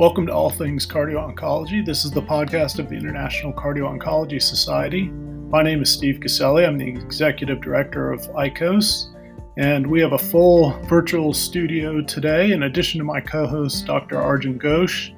Welcome 0.00 0.28
to 0.28 0.32
All 0.32 0.48
Things 0.48 0.86
Cardio 0.86 1.30
Oncology. 1.30 1.84
This 1.84 2.06
is 2.06 2.10
the 2.10 2.22
podcast 2.22 2.78
of 2.78 2.88
the 2.88 2.94
International 2.94 3.52
Cardio 3.52 3.82
Oncology 3.82 4.40
Society. 4.40 5.08
My 5.50 5.62
name 5.62 5.82
is 5.82 5.92
Steve 5.92 6.20
Caselli. 6.20 6.64
I'm 6.64 6.78
the 6.78 6.88
executive 6.88 7.60
director 7.60 8.10
of 8.10 8.22
ICOS, 8.28 9.14
and 9.58 9.86
we 9.86 10.00
have 10.00 10.14
a 10.14 10.18
full 10.18 10.70
virtual 10.84 11.34
studio 11.34 12.00
today. 12.00 12.52
In 12.52 12.62
addition 12.62 12.96
to 12.96 13.04
my 13.04 13.20
co 13.20 13.46
host, 13.46 13.84
Dr. 13.84 14.18
Arjun 14.18 14.58
Ghosh, 14.58 15.12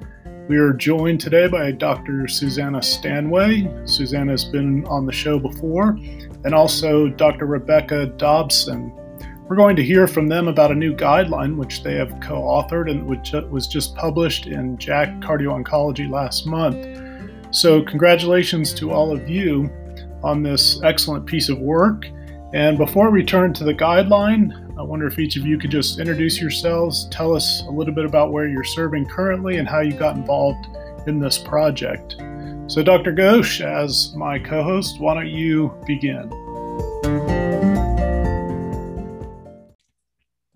we 0.49 0.57
are 0.57 0.73
joined 0.73 1.21
today 1.21 1.47
by 1.47 1.71
Dr. 1.71 2.27
Susanna 2.27 2.83
Stanway. 2.83 3.87
Susanna 3.87 4.31
has 4.33 4.43
been 4.43 4.85
on 4.87 5.05
the 5.05 5.13
show 5.13 5.39
before, 5.39 5.97
and 6.43 6.53
also 6.53 7.07
Dr. 7.07 7.45
Rebecca 7.45 8.07
Dobson. 8.07 8.91
We're 9.47 9.57
going 9.57 9.75
to 9.75 9.83
hear 9.83 10.07
from 10.07 10.29
them 10.29 10.47
about 10.47 10.71
a 10.71 10.75
new 10.75 10.95
guideline 10.95 11.57
which 11.57 11.83
they 11.83 11.95
have 11.95 12.17
co 12.21 12.41
authored 12.41 12.89
and 12.89 13.05
which 13.05 13.33
was 13.49 13.67
just 13.67 13.93
published 13.95 14.47
in 14.47 14.77
JACC 14.77 15.21
Cardio 15.21 15.61
Oncology 15.61 16.09
last 16.09 16.47
month. 16.47 17.01
So, 17.51 17.83
congratulations 17.83 18.73
to 18.75 18.91
all 18.91 19.11
of 19.11 19.29
you 19.29 19.69
on 20.23 20.43
this 20.43 20.81
excellent 20.83 21.25
piece 21.25 21.49
of 21.49 21.59
work. 21.59 22.05
And 22.53 22.77
before 22.77 23.11
we 23.11 23.23
turn 23.23 23.53
to 23.55 23.65
the 23.65 23.73
guideline, 23.73 24.53
I 24.79 24.81
wonder 24.81 25.07
if 25.07 25.19
each 25.19 25.35
of 25.35 25.45
you 25.45 25.57
could 25.57 25.71
just 25.71 25.99
introduce 25.99 26.39
yourselves, 26.39 27.09
tell 27.09 27.35
us 27.35 27.63
a 27.67 27.69
little 27.69 27.93
bit 27.93 28.05
about 28.05 28.31
where 28.31 28.47
you're 28.47 28.63
serving 28.63 29.07
currently 29.07 29.57
and 29.57 29.67
how 29.67 29.81
you 29.81 29.93
got 29.93 30.15
involved 30.15 30.67
in 31.05 31.19
this 31.19 31.37
project. 31.37 32.15
So, 32.67 32.81
Dr. 32.81 33.13
Ghosh, 33.13 33.59
as 33.59 34.15
my 34.15 34.39
co 34.39 34.63
host, 34.63 35.01
why 35.01 35.15
don't 35.15 35.27
you 35.27 35.77
begin? 35.85 36.31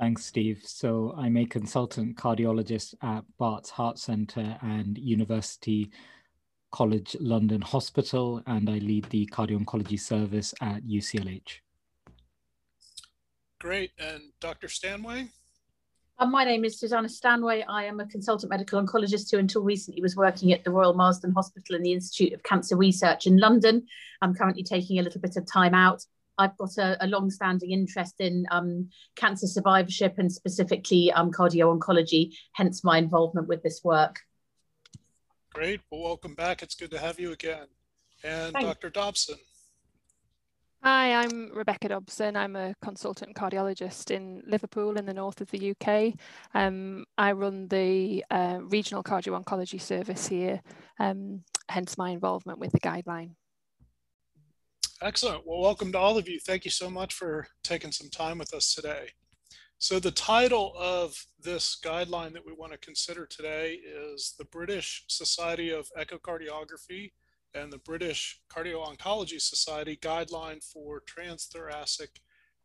Thanks, 0.07 0.23
Steve. 0.23 0.61
So 0.63 1.13
I'm 1.17 1.35
a 1.35 1.45
consultant 1.45 2.15
cardiologist 2.15 2.95
at 3.01 3.25
Barts 3.37 3.69
Heart 3.69 3.99
Centre 3.99 4.57
and 4.61 4.97
University 4.97 5.91
College 6.71 7.17
London 7.19 7.59
Hospital, 7.59 8.41
and 8.47 8.69
I 8.69 8.77
lead 8.77 9.03
the 9.09 9.25
cardio 9.25 9.61
oncology 9.61 9.99
service 9.99 10.53
at 10.61 10.87
UCLH. 10.87 11.59
Great. 13.59 13.91
And 13.99 14.31
Dr. 14.39 14.69
Stanway? 14.69 15.27
Uh, 16.17 16.25
my 16.25 16.45
name 16.45 16.63
is 16.63 16.79
Susanna 16.79 17.09
Stanway. 17.09 17.65
I 17.67 17.83
am 17.83 17.99
a 17.99 18.07
consultant 18.07 18.49
medical 18.49 18.81
oncologist 18.81 19.29
who, 19.29 19.39
until 19.39 19.61
recently, 19.61 20.01
was 20.01 20.15
working 20.15 20.53
at 20.53 20.63
the 20.63 20.71
Royal 20.71 20.93
Marsden 20.93 21.33
Hospital 21.33 21.75
and 21.75 21.85
the 21.85 21.91
Institute 21.91 22.31
of 22.31 22.43
Cancer 22.43 22.77
Research 22.77 23.27
in 23.27 23.39
London. 23.39 23.85
I'm 24.21 24.33
currently 24.33 24.63
taking 24.63 24.99
a 24.99 25.03
little 25.03 25.19
bit 25.19 25.35
of 25.35 25.45
time 25.45 25.73
out 25.73 26.05
I've 26.37 26.57
got 26.57 26.77
a, 26.77 27.03
a 27.03 27.07
long-standing 27.07 27.71
interest 27.71 28.15
in 28.19 28.45
um, 28.51 28.89
cancer 29.15 29.47
survivorship 29.47 30.15
and 30.17 30.31
specifically 30.31 31.11
um, 31.11 31.31
cardio-oncology, 31.31 32.33
hence 32.53 32.83
my 32.83 32.97
involvement 32.97 33.47
with 33.47 33.63
this 33.63 33.81
work. 33.83 34.19
Great. 35.53 35.81
Well, 35.89 36.01
welcome 36.01 36.35
back. 36.35 36.61
It's 36.61 36.75
good 36.75 36.91
to 36.91 36.99
have 36.99 37.19
you 37.19 37.31
again. 37.31 37.67
And 38.23 38.53
Thanks. 38.53 38.67
Dr. 38.67 38.89
Dobson. 38.89 39.37
Hi, 40.83 41.15
I'm 41.15 41.51
Rebecca 41.53 41.89
Dobson. 41.89 42.35
I'm 42.37 42.55
a 42.55 42.75
consultant 42.83 43.35
cardiologist 43.35 44.11
in 44.11 44.43
Liverpool 44.45 44.97
in 44.97 45.05
the 45.05 45.13
north 45.13 45.41
of 45.41 45.49
the 45.49 45.71
UK. 45.71 46.13
Um, 46.53 47.05
I 47.17 47.31
run 47.31 47.67
the 47.67 48.23
uh, 48.29 48.59
regional 48.61 49.03
cardio 49.03 49.43
oncology 49.43 49.81
service 49.81 50.27
here, 50.27 50.61
um, 50.99 51.43
hence 51.67 51.97
my 51.97 52.11
involvement 52.11 52.59
with 52.59 52.71
the 52.71 52.79
guideline. 52.79 53.31
Excellent. 54.99 55.45
Well, 55.45 55.59
welcome 55.59 55.91
to 55.91 55.99
all 55.99 56.17
of 56.17 56.27
you. 56.27 56.39
Thank 56.39 56.65
you 56.65 56.71
so 56.71 56.89
much 56.89 57.13
for 57.13 57.47
taking 57.61 57.91
some 57.91 58.09
time 58.09 58.39
with 58.39 58.51
us 58.51 58.73
today. 58.73 59.09
So 59.77 59.99
the 59.99 60.09
title 60.09 60.73
of 60.75 61.23
this 61.39 61.77
guideline 61.85 62.33
that 62.33 62.43
we 62.43 62.51
want 62.51 62.71
to 62.71 62.79
consider 62.79 63.27
today 63.27 63.73
is 63.73 64.33
the 64.39 64.45
British 64.45 65.03
Society 65.07 65.69
of 65.69 65.87
Echocardiography 65.95 67.11
and 67.53 67.71
the 67.71 67.77
British 67.77 68.41
Cardio-Oncology 68.51 69.39
Society 69.39 69.99
Guideline 70.01 70.63
for 70.63 71.01
Transthoracic 71.01 72.17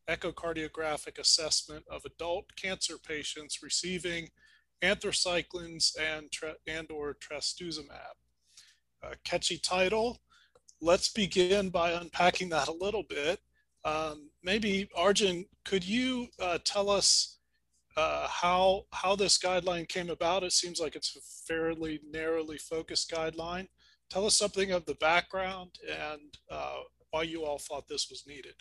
Echocardiographic 0.08 1.18
Assessment 1.18 1.84
of 1.90 2.00
Adult 2.06 2.46
Cancer 2.56 2.94
Patients 2.96 3.58
Receiving 3.62 4.30
Anthracyclines 4.82 5.90
and, 6.00 6.32
and 6.66 6.90
or 6.90 7.14
Trastuzumab. 7.14 8.16
A 9.02 9.16
catchy 9.22 9.58
title, 9.58 10.22
let's 10.82 11.08
begin 11.08 11.70
by 11.70 11.92
unpacking 11.92 12.50
that 12.50 12.68
a 12.68 12.72
little 12.72 13.04
bit. 13.08 13.40
Um, 13.84 14.30
maybe 14.42 14.88
Arjun, 14.96 15.46
could 15.64 15.84
you 15.84 16.26
uh, 16.38 16.58
tell 16.64 16.90
us 16.90 17.38
uh, 17.96 18.26
how 18.28 18.84
how 18.92 19.16
this 19.16 19.38
guideline 19.38 19.88
came 19.88 20.10
about? 20.10 20.42
It 20.42 20.52
seems 20.52 20.80
like 20.80 20.96
it's 20.96 21.16
a 21.16 21.52
fairly 21.52 22.00
narrowly 22.10 22.58
focused 22.58 23.10
guideline. 23.10 23.68
Tell 24.10 24.26
us 24.26 24.36
something 24.36 24.72
of 24.72 24.84
the 24.84 24.94
background 24.96 25.70
and 25.88 26.36
uh, 26.50 26.80
why 27.10 27.22
you 27.22 27.44
all 27.44 27.58
thought 27.58 27.88
this 27.88 28.08
was 28.10 28.24
needed. 28.26 28.54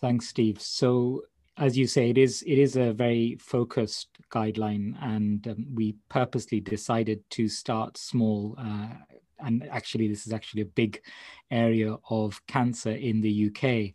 Thanks, 0.00 0.28
Steve. 0.28 0.60
So 0.60 1.22
as 1.56 1.76
you 1.76 1.86
say, 1.86 2.10
it 2.10 2.18
is 2.18 2.42
it 2.46 2.58
is 2.58 2.76
a 2.76 2.92
very 2.92 3.36
focused 3.38 4.08
guideline, 4.32 4.94
and 5.02 5.46
um, 5.46 5.66
we 5.74 5.96
purposely 6.08 6.60
decided 6.60 7.22
to 7.30 7.48
start 7.48 7.96
small 7.98 8.56
uh, 8.58 8.88
and 9.42 9.68
actually 9.70 10.08
this 10.08 10.26
is 10.26 10.32
actually 10.32 10.62
a 10.62 10.66
big 10.66 11.00
area 11.50 11.96
of 12.10 12.44
cancer 12.46 12.92
in 12.92 13.20
the 13.20 13.48
UK. 13.48 13.94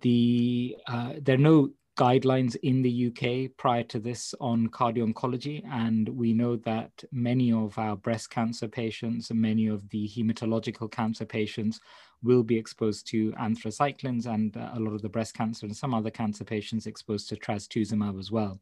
The 0.00 0.76
uh, 0.86 1.12
there 1.20 1.36
are 1.36 1.38
no 1.38 1.70
guidelines 1.96 2.56
in 2.62 2.82
the 2.82 3.06
UK 3.06 3.56
prior 3.56 3.82
to 3.84 3.98
this 3.98 4.34
on 4.40 4.68
cardio 4.68 5.10
oncology, 5.10 5.64
and 5.66 6.08
we 6.10 6.32
know 6.32 6.56
that 6.56 6.90
many 7.10 7.52
of 7.52 7.78
our 7.78 7.96
breast 7.96 8.30
cancer 8.30 8.68
patients 8.68 9.30
and 9.30 9.40
many 9.40 9.66
of 9.66 9.88
the 9.88 10.08
hematological 10.08 10.90
cancer 10.90 11.24
patients 11.24 11.80
will 12.22 12.42
be 12.42 12.56
exposed 12.56 13.06
to 13.08 13.32
anthracyclines, 13.32 14.26
and 14.26 14.56
uh, 14.56 14.70
a 14.74 14.80
lot 14.80 14.92
of 14.92 15.02
the 15.02 15.08
breast 15.08 15.34
cancer 15.34 15.64
and 15.64 15.76
some 15.76 15.94
other 15.94 16.10
cancer 16.10 16.44
patients 16.44 16.86
exposed 16.86 17.28
to 17.28 17.36
trastuzumab 17.36 18.18
as 18.18 18.30
well. 18.30 18.60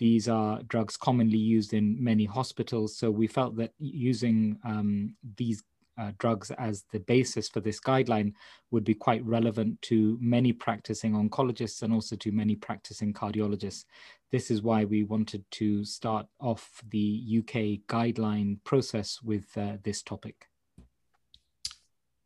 These 0.00 0.30
are 0.30 0.62
drugs 0.62 0.96
commonly 0.96 1.36
used 1.36 1.74
in 1.74 2.02
many 2.02 2.24
hospitals. 2.24 2.96
So 2.96 3.10
we 3.10 3.26
felt 3.26 3.54
that 3.58 3.74
using 3.78 4.58
um, 4.64 5.14
these 5.36 5.62
uh, 5.98 6.12
drugs 6.16 6.50
as 6.52 6.84
the 6.90 7.00
basis 7.00 7.50
for 7.50 7.60
this 7.60 7.78
guideline 7.78 8.32
would 8.70 8.82
be 8.82 8.94
quite 8.94 9.22
relevant 9.26 9.80
to 9.82 10.16
many 10.18 10.54
practicing 10.54 11.12
oncologists 11.12 11.82
and 11.82 11.92
also 11.92 12.16
to 12.16 12.32
many 12.32 12.56
practicing 12.56 13.12
cardiologists. 13.12 13.84
This 14.32 14.50
is 14.50 14.62
why 14.62 14.86
we 14.86 15.04
wanted 15.04 15.44
to 15.50 15.84
start 15.84 16.26
off 16.40 16.82
the 16.88 17.22
UK 17.40 17.86
guideline 17.86 18.56
process 18.64 19.20
with 19.22 19.54
uh, 19.58 19.76
this 19.82 20.02
topic. 20.02 20.48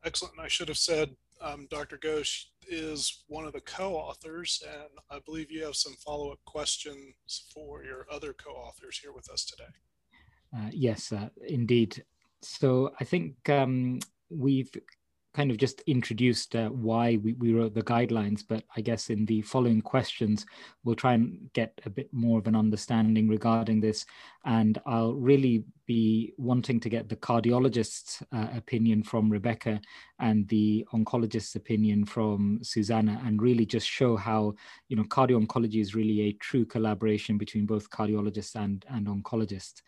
Excellent. 0.05 0.39
I 0.39 0.47
should 0.47 0.69
have 0.69 0.79
said, 0.79 1.17
um, 1.41 1.67
Dr. 1.71 1.99
Ghosh, 1.99 2.45
is 2.69 3.25
one 3.29 3.45
of 3.45 3.53
the 3.53 3.61
co-authors, 3.61 4.63
and 4.67 4.91
I 5.11 5.19
believe 5.25 5.51
you 5.51 5.65
have 5.65 5.77
some 5.77 5.95
follow-up 5.95 6.39
questions 6.45 7.15
for 7.53 7.85
your 7.85 8.07
other 8.11 8.33
co-authors 8.33 8.99
here 8.99 9.13
with 9.13 9.31
us 9.31 9.45
today. 9.45 9.71
Uh, 10.57 10.71
yes, 10.73 11.13
uh, 11.13 11.29
indeed. 11.49 12.05
So 12.43 12.93
I 13.01 13.05
think 13.05 13.49
um, 13.49 13.99
we've 14.31 14.71
kind 15.35 15.51
of 15.51 15.57
just 15.57 15.83
introduced 15.89 16.55
uh, 16.55 16.69
why 16.69 17.19
we, 17.23 17.33
we 17.35 17.53
wrote 17.53 17.75
the 17.75 17.83
guidelines, 17.83 18.43
but 18.49 18.63
I 18.77 18.81
guess 18.81 19.11
in 19.11 19.27
the 19.27 19.43
following 19.43 19.83
questions, 19.83 20.47
we'll 20.85 20.95
try 20.95 21.15
and 21.15 21.51
get 21.53 21.81
a 21.85 21.91
bit 21.91 22.09
more 22.13 22.39
of 22.39 22.47
an 22.47 22.55
understanding 22.55 23.29
regarding 23.29 23.81
this. 23.81 24.07
And 24.45 24.81
I'll 24.87 25.15
really 25.15 25.65
be 25.87 26.33
wanting 26.39 26.79
to 26.81 26.89
get 26.89 27.09
the 27.09 27.17
cardiologist's 27.17 28.23
uh, 28.33 28.47
opinion 28.55 29.03
from 29.03 29.29
Rebecca 29.29 29.81
and 30.21 30.47
the 30.49 30.87
oncologist's 30.95 31.57
opinion 31.57 32.05
from 32.05 32.61
Susanna, 32.63 33.21
and 33.27 33.43
really 33.43 33.67
just 33.67 33.89
show 33.89 34.17
how, 34.17 34.55
you 34.89 34.97
know, 34.97 35.05
cardio 35.05 35.45
oncology 35.45 35.81
is 35.81 35.97
really 35.97 36.21
a 36.23 36.33
true 36.35 36.65
collaboration 36.65 37.39
between 37.39 37.67
both 37.67 37.91
cardiologists 37.91 38.55
and, 38.55 38.85
and 38.89 39.09
oncologists. 39.09 39.83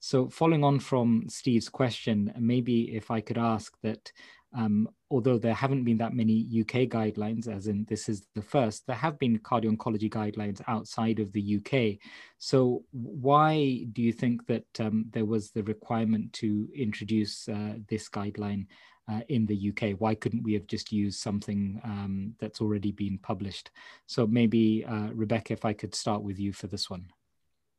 So 0.00 0.28
following 0.28 0.64
on 0.64 0.80
from 0.80 1.24
Steve's 1.28 1.70
question, 1.70 2.30
maybe 2.38 2.94
if 2.94 3.10
I 3.10 3.22
could 3.22 3.38
ask 3.38 3.74
that 3.82 4.12
um, 4.54 4.88
although 5.10 5.38
there 5.38 5.54
haven't 5.54 5.84
been 5.84 5.98
that 5.98 6.14
many 6.14 6.46
UK 6.60 6.88
guidelines, 6.88 7.48
as 7.48 7.66
in 7.66 7.84
this 7.88 8.08
is 8.08 8.26
the 8.34 8.42
first, 8.42 8.86
there 8.86 8.96
have 8.96 9.18
been 9.18 9.38
cardio 9.40 9.76
oncology 9.76 10.08
guidelines 10.08 10.62
outside 10.68 11.18
of 11.18 11.32
the 11.32 11.56
UK. 11.58 11.98
So, 12.38 12.84
why 12.92 13.86
do 13.92 14.02
you 14.02 14.12
think 14.12 14.46
that 14.46 14.66
um, 14.78 15.06
there 15.10 15.24
was 15.24 15.50
the 15.50 15.64
requirement 15.64 16.32
to 16.34 16.68
introduce 16.74 17.48
uh, 17.48 17.74
this 17.88 18.08
guideline 18.08 18.66
uh, 19.10 19.20
in 19.28 19.46
the 19.46 19.70
UK? 19.70 19.96
Why 19.98 20.14
couldn't 20.14 20.44
we 20.44 20.54
have 20.54 20.66
just 20.66 20.92
used 20.92 21.20
something 21.20 21.80
um, 21.84 22.34
that's 22.40 22.60
already 22.60 22.92
been 22.92 23.18
published? 23.18 23.70
So, 24.06 24.26
maybe, 24.26 24.84
uh, 24.84 25.08
Rebecca, 25.12 25.52
if 25.52 25.64
I 25.64 25.72
could 25.72 25.94
start 25.94 26.22
with 26.22 26.38
you 26.38 26.52
for 26.52 26.68
this 26.68 26.88
one. 26.88 27.06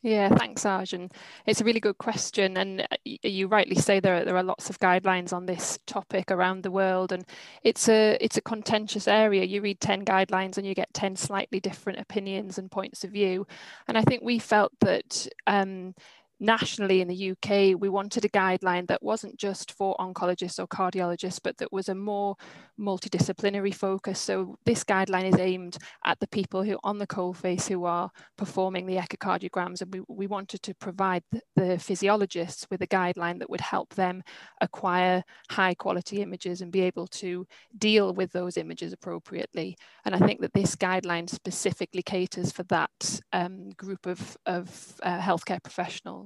Yeah, 0.05 0.29
thanks, 0.29 0.67
Arjun. 0.67 1.09
It's 1.47 1.61
a 1.61 1.63
really 1.63 1.79
good 1.79 1.97
question, 1.97 2.57
and 2.57 2.81
uh, 2.81 2.97
you 3.23 3.47
rightly 3.47 3.75
say 3.75 3.99
there 3.99 4.17
are, 4.17 4.23
there 4.23 4.37
are 4.37 4.43
lots 4.43 4.69
of 4.69 4.79
guidelines 4.79 5.33
on 5.33 5.47
this 5.47 5.79
topic 5.87 6.29
around 6.29 6.61
the 6.61 6.69
world, 6.69 7.11
and 7.11 7.25
it's 7.63 7.89
a 7.89 8.15
it's 8.21 8.37
a 8.37 8.41
contentious 8.41 9.07
area. 9.07 9.45
You 9.45 9.61
read 9.61 9.79
ten 9.79 10.05
guidelines 10.05 10.59
and 10.59 10.67
you 10.67 10.75
get 10.75 10.93
ten 10.93 11.15
slightly 11.15 11.59
different 11.59 11.99
opinions 11.99 12.59
and 12.59 12.69
points 12.69 13.03
of 13.03 13.09
view, 13.13 13.47
and 13.87 13.97
I 13.97 14.03
think 14.03 14.21
we 14.23 14.37
felt 14.37 14.73
that 14.81 15.27
um, 15.47 15.95
nationally 16.39 17.01
in 17.01 17.07
the 17.07 17.31
UK, 17.31 17.79
we 17.79 17.89
wanted 17.89 18.25
a 18.25 18.29
guideline 18.29 18.87
that 18.87 19.03
wasn't 19.03 19.37
just 19.37 19.71
for 19.71 19.95
oncologists 19.99 20.59
or 20.59 20.67
cardiologists, 20.67 21.39
but 21.43 21.57
that 21.57 21.71
was 21.71 21.89
a 21.89 21.95
more 21.95 22.35
multidisciplinary 22.79 23.73
focus. 23.73 24.19
So 24.19 24.57
this 24.65 24.83
guideline 24.83 25.33
is 25.33 25.39
aimed 25.39 25.77
at 26.03 26.19
the 26.19 26.27
people 26.27 26.63
who 26.63 26.77
on 26.83 26.97
the 26.97 27.07
coalface 27.07 27.67
who 27.67 27.85
are 27.85 28.11
performing 28.37 28.85
the 28.85 28.97
echocardiograms. 28.97 29.81
And 29.81 29.93
we, 29.93 30.01
we 30.07 30.27
wanted 30.27 30.61
to 30.63 30.73
provide 30.75 31.23
the, 31.55 31.75
physiologists 31.79 32.65
with 32.69 32.81
a 32.81 32.87
guideline 32.87 33.39
that 33.39 33.49
would 33.49 33.61
help 33.61 33.93
them 33.95 34.23
acquire 34.61 35.23
high 35.51 35.73
quality 35.73 36.21
images 36.21 36.61
and 36.61 36.71
be 36.71 36.81
able 36.81 37.07
to 37.07 37.45
deal 37.77 38.13
with 38.13 38.31
those 38.31 38.57
images 38.57 38.93
appropriately. 38.93 39.77
And 40.05 40.15
I 40.15 40.19
think 40.19 40.41
that 40.41 40.53
this 40.53 40.75
guideline 40.75 41.29
specifically 41.29 42.01
caters 42.01 42.51
for 42.51 42.63
that 42.63 43.21
um, 43.33 43.69
group 43.71 44.05
of, 44.05 44.37
of 44.45 44.95
uh, 45.03 45.19
healthcare 45.19 45.61
professionals. 45.61 46.24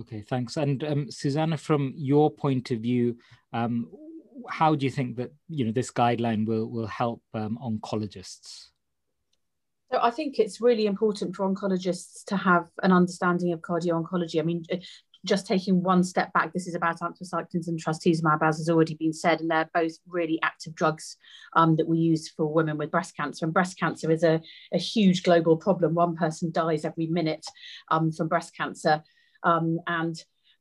Okay, 0.00 0.22
thanks. 0.22 0.56
And 0.56 0.82
um, 0.84 1.10
Susanna, 1.10 1.56
from 1.56 1.92
your 1.96 2.30
point 2.30 2.70
of 2.70 2.80
view, 2.80 3.16
um, 3.52 3.90
how 4.48 4.74
do 4.74 4.84
you 4.84 4.90
think 4.90 5.16
that 5.16 5.32
you 5.48 5.64
know 5.64 5.72
this 5.72 5.90
guideline 5.90 6.46
will 6.46 6.68
will 6.70 6.86
help 6.86 7.22
um, 7.34 7.58
oncologists? 7.62 8.70
So 9.92 10.00
I 10.02 10.10
think 10.10 10.38
it's 10.38 10.60
really 10.60 10.86
important 10.86 11.36
for 11.36 11.48
oncologists 11.48 12.24
to 12.26 12.36
have 12.36 12.68
an 12.82 12.90
understanding 12.90 13.52
of 13.52 13.60
cardio-oncology. 13.60 14.40
I 14.40 14.42
mean, 14.42 14.64
uh, 14.72 14.78
just 15.24 15.46
taking 15.46 15.82
one 15.82 16.02
step 16.02 16.32
back, 16.32 16.52
this 16.52 16.66
is 16.66 16.74
about 16.74 17.00
anthracyclines 17.00 17.68
and 17.68 17.82
trastuzumab, 17.82 18.42
as 18.42 18.58
has 18.58 18.68
already 18.68 18.94
been 18.94 19.12
said, 19.12 19.40
and 19.40 19.50
they're 19.50 19.70
both 19.72 19.92
really 20.08 20.38
active 20.42 20.74
drugs 20.74 21.16
um, 21.54 21.76
that 21.76 21.86
we 21.86 21.98
use 21.98 22.28
for 22.28 22.52
women 22.52 22.76
with 22.76 22.90
breast 22.90 23.16
cancer. 23.16 23.44
And 23.44 23.54
breast 23.54 23.78
cancer 23.78 24.10
is 24.10 24.24
a, 24.24 24.40
a 24.72 24.78
huge 24.78 25.22
global 25.22 25.56
problem. 25.56 25.94
One 25.94 26.16
person 26.16 26.50
dies 26.50 26.84
every 26.84 27.06
minute 27.06 27.46
um, 27.90 28.10
from 28.10 28.28
breast 28.28 28.56
cancer. 28.56 29.02
Um, 29.44 29.78
and 29.86 30.16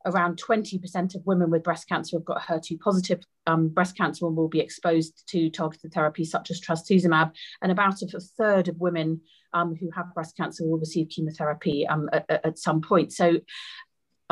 around 0.06 0.42
20% 0.42 1.16
of 1.16 1.26
women 1.26 1.50
with 1.50 1.64
breast 1.64 1.88
cancer 1.88 2.18
have 2.18 2.26
got 2.26 2.42
HER2 2.42 2.80
positive 2.80 3.22
um, 3.48 3.70
breast 3.70 3.96
cancer 3.96 4.28
and 4.28 4.36
will 4.36 4.50
be 4.50 4.60
exposed 4.60 5.24
to 5.30 5.50
targeted 5.50 5.94
therapy 5.94 6.26
such 6.26 6.52
as 6.52 6.60
trastuzumab. 6.60 7.32
And 7.62 7.72
about 7.72 8.02
a 8.02 8.20
third 8.38 8.68
of 8.68 8.78
women 8.80 9.22
um, 9.54 9.76
who 9.76 9.90
have 9.92 10.14
breast 10.14 10.36
cancer 10.36 10.66
will 10.66 10.80
receive 10.80 11.10
chemotherapy 11.10 11.88
um, 11.88 12.10
at, 12.12 12.26
at, 12.30 12.58
some 12.58 12.82
point. 12.82 13.14
So 13.14 13.40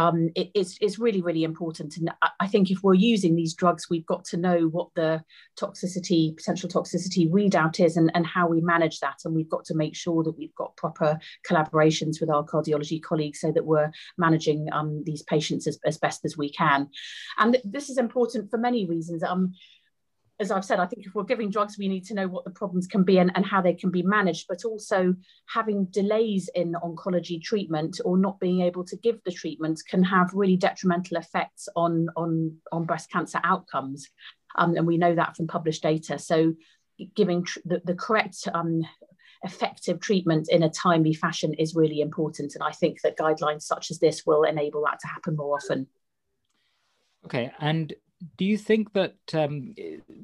um, 0.02 0.30
it, 0.36 0.50
it's, 0.56 0.78
it's 0.82 0.98
really, 0.98 1.22
really 1.22 1.44
important. 1.44 1.98
And 1.98 2.12
I 2.40 2.48
think 2.48 2.72
if 2.72 2.80
we're 2.82 2.96
using 2.96 3.36
these 3.36 3.54
drugs, 3.54 3.88
we've 3.90 4.06
got 4.06 4.26
to 4.26 4.38
know 4.38 4.62
what 4.72 4.90
the 4.96 5.24
toxicity, 5.60 6.36
potential 6.36 6.70
toxicity 6.70 7.30
readout 7.30 7.80
is 7.80 7.98
and, 7.98 8.12
and 8.16 8.26
how 8.26 8.48
we 8.48 8.62
manage 8.62 9.00
that. 9.02 9.20
And 9.26 9.36
we've 9.36 9.50
got 9.50 9.64
to 9.66 9.76
make 9.76 9.96
sure 9.96 10.24
that 10.24 10.38
we've 10.38 10.56
got 10.56 10.76
proper 10.76 11.20
collaborations 11.48 12.20
with 12.20 12.32
our 12.32 12.44
cardiology 12.44 13.02
colleagues 13.02 13.40
so 13.40 13.52
that 13.52 13.66
we're 13.66 13.92
managing 14.18 14.68
um, 14.72 15.04
these 15.06 15.22
patients 15.24 15.68
as, 15.68 15.78
as 15.86 15.98
best 16.00 16.26
as 16.26 16.36
we 16.36 16.52
can. 16.52 16.90
And 17.38 17.58
this 17.64 17.90
is 17.90 17.98
important 18.00 18.50
for 18.50 18.58
many 18.58 18.88
reasons. 18.88 19.24
Um, 19.24 19.54
as 20.42 20.52
I've 20.52 20.66
said, 20.66 20.80
I 20.80 20.88
think 20.88 21.06
if 21.06 21.14
we're 21.14 21.24
giving 21.24 21.52
drugs, 21.52 21.78
we 21.78 21.88
need 21.88 22.04
to 22.06 22.16
know 22.16 22.28
what 22.28 22.44
the 22.44 22.50
problems 22.50 22.88
can 22.88 23.04
be 23.04 23.20
and, 23.20 23.32
and 23.36 23.46
how 23.46 23.62
they 23.62 23.74
can 23.74 23.92
be 23.92 24.02
managed, 24.02 24.48
but 24.50 24.66
also 24.66 25.16
having 25.46 25.86
delays 25.86 26.50
in 26.56 26.74
oncology 26.84 27.42
treatment 27.42 28.02
or 28.04 28.18
not 28.18 28.40
being 28.40 28.62
able 28.62 28.84
to 28.86 28.98
give 28.98 29.20
the 29.24 29.32
treatment 29.32 29.80
can 29.88 30.04
have 30.04 30.32
really 30.34 30.58
detrimental 30.58 31.18
effects 31.18 31.70
on, 31.76 32.08
on, 32.18 32.58
on 32.72 32.86
breast 32.86 33.12
cancer 33.12 33.40
outcomes. 33.44 34.10
Um, 34.58 34.76
and 34.76 34.88
we 34.88 34.98
know 34.98 35.16
that 35.16 35.38
from 35.38 35.48
published 35.48 35.84
data. 35.84 36.18
So 36.18 36.56
giving 37.16 37.46
the, 37.64 37.82
the 37.86 37.96
correct 37.96 38.48
um, 38.54 38.82
effective 39.44 40.00
treatment 40.00 40.50
in 40.50 40.64
a 40.64 40.70
timely 40.70 41.14
fashion 41.14 41.54
is 41.54 41.76
really 41.76 42.02
important. 42.02 42.56
And 42.56 42.64
I 42.64 42.72
think 42.72 43.02
that 43.02 43.18
guidelines 43.18 43.62
such 43.62 43.92
as 43.92 44.00
this 44.00 44.26
will 44.26 44.44
enable 44.44 44.84
that 44.86 45.00
to 45.02 45.08
happen 45.08 45.36
more 45.36 45.56
often. 45.56 45.88
Okay, 47.26 47.52
and 47.60 47.94
do 48.38 48.46
you 48.46 48.58
think 48.58 48.94
that 48.94 49.16
um, 49.34 49.74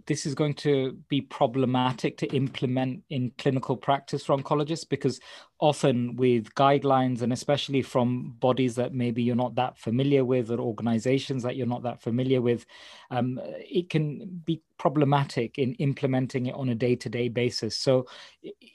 this 0.06 0.26
is 0.26 0.36
going 0.36 0.54
to 0.56 0.94
be 1.10 1.22
problematic 1.22 2.18
to 2.18 2.28
implement 2.28 3.04
in 3.10 3.32
clinical 3.38 3.76
practice 3.76 4.24
for 4.24 4.38
oncologists? 4.38 4.88
Because 4.88 5.20
often 5.60 6.16
with 6.16 6.54
guidelines, 6.54 7.22
and 7.22 7.34
especially 7.34 7.82
from 7.82 8.36
bodies 8.40 8.76
that 8.76 8.94
maybe 8.94 9.24
you're 9.24 9.36
not 9.36 9.56
that 9.56 9.78
familiar 9.78 10.24
with, 10.24 10.52
or 10.52 10.60
organizations 10.60 11.42
that 11.44 11.56
you're 11.56 11.66
not 11.66 11.84
that 11.84 12.02
familiar 12.02 12.42
with, 12.42 12.66
um, 13.10 13.40
it 13.44 13.90
can 13.90 14.42
be 14.46 14.62
problematic 14.78 15.58
in 15.58 15.74
implementing 15.76 16.46
it 16.46 16.56
on 16.56 16.70
a 16.70 16.76
day 16.76 16.96
to 16.96 17.10
day 17.10 17.30
basis. 17.30 17.76
So, 17.76 18.06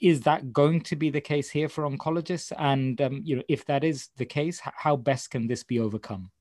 is 0.01 0.21
that 0.21 0.51
going 0.51 0.81
to 0.81 0.95
be 0.95 1.09
the 1.09 1.21
case 1.21 1.49
here 1.49 1.69
for 1.69 1.89
oncologists? 1.89 2.51
And 2.57 2.99
um, 3.01 3.21
you 3.23 3.37
know, 3.37 3.43
if 3.47 3.65
that 3.67 3.83
is 3.83 4.09
the 4.17 4.25
case, 4.25 4.59
how 4.61 4.97
best 4.97 5.31
can 5.31 5.47
this 5.47 5.63
be 5.63 5.79
overcome? 5.79 6.31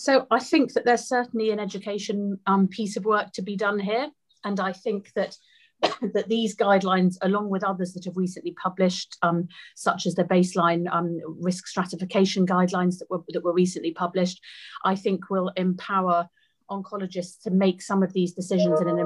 So 0.00 0.26
I 0.30 0.38
think 0.38 0.72
that 0.72 0.86
there's 0.86 1.04
certainly 1.04 1.50
an 1.50 1.60
education 1.60 2.40
um, 2.46 2.68
piece 2.68 2.96
of 2.96 3.04
work 3.04 3.32
to 3.32 3.42
be 3.42 3.54
done 3.54 3.78
here. 3.78 4.08
And 4.44 4.58
I 4.58 4.72
think 4.72 5.12
that 5.12 5.36
that 6.14 6.26
these 6.26 6.56
guidelines, 6.56 7.18
along 7.20 7.50
with 7.50 7.62
others 7.62 7.92
that 7.92 8.06
have 8.06 8.16
recently 8.16 8.52
published, 8.52 9.18
um, 9.20 9.46
such 9.76 10.06
as 10.06 10.14
the 10.14 10.24
baseline 10.24 10.90
um, 10.90 11.18
risk 11.38 11.66
stratification 11.66 12.46
guidelines 12.46 12.96
that 12.98 13.10
were, 13.10 13.20
that 13.28 13.44
were 13.44 13.52
recently 13.52 13.92
published, 13.92 14.40
I 14.86 14.94
think 14.94 15.28
will 15.28 15.52
empower 15.56 16.30
oncologists 16.70 17.42
to 17.42 17.50
make 17.50 17.82
some 17.82 18.02
of 18.02 18.14
these 18.14 18.32
decisions 18.32 18.80
in 18.80 18.88
an 18.88 19.00